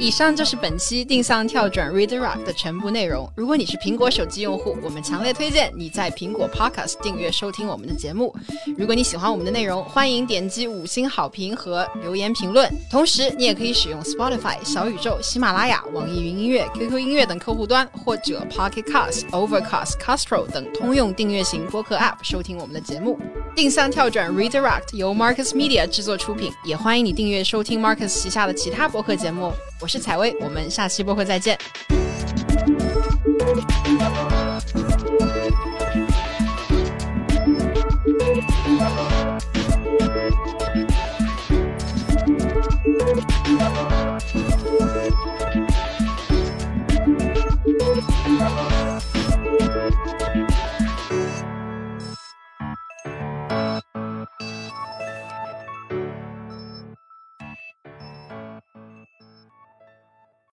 [0.00, 3.30] 以上就是本期定向跳转 Redirect 的全部内容。
[3.36, 8.34] 如果你是苹果手机用户，我们强烈推荐你在苹果 Podcast 订阅收听我们的节目。
[8.78, 12.66] 如果你喜欢我们的内容，欢迎点击五星好评和留言评论。
[12.90, 23.18] 同时，你也可以使用 Spotify、小宇宙、喜马拉雅、网易云音乐、QQ 音乐等客户端，或者 Pocket Cast、Overcast、Castro 等通用订阅型播客 App 收听我们的节目。
[23.54, 29.52] 定向跳转 Redirect 由 Marcus Media 制作出品，也欢迎你订阅收听 Marcus 旗下的其他播客节目。
[29.80, 31.58] 我是采薇，我们下期播客再见。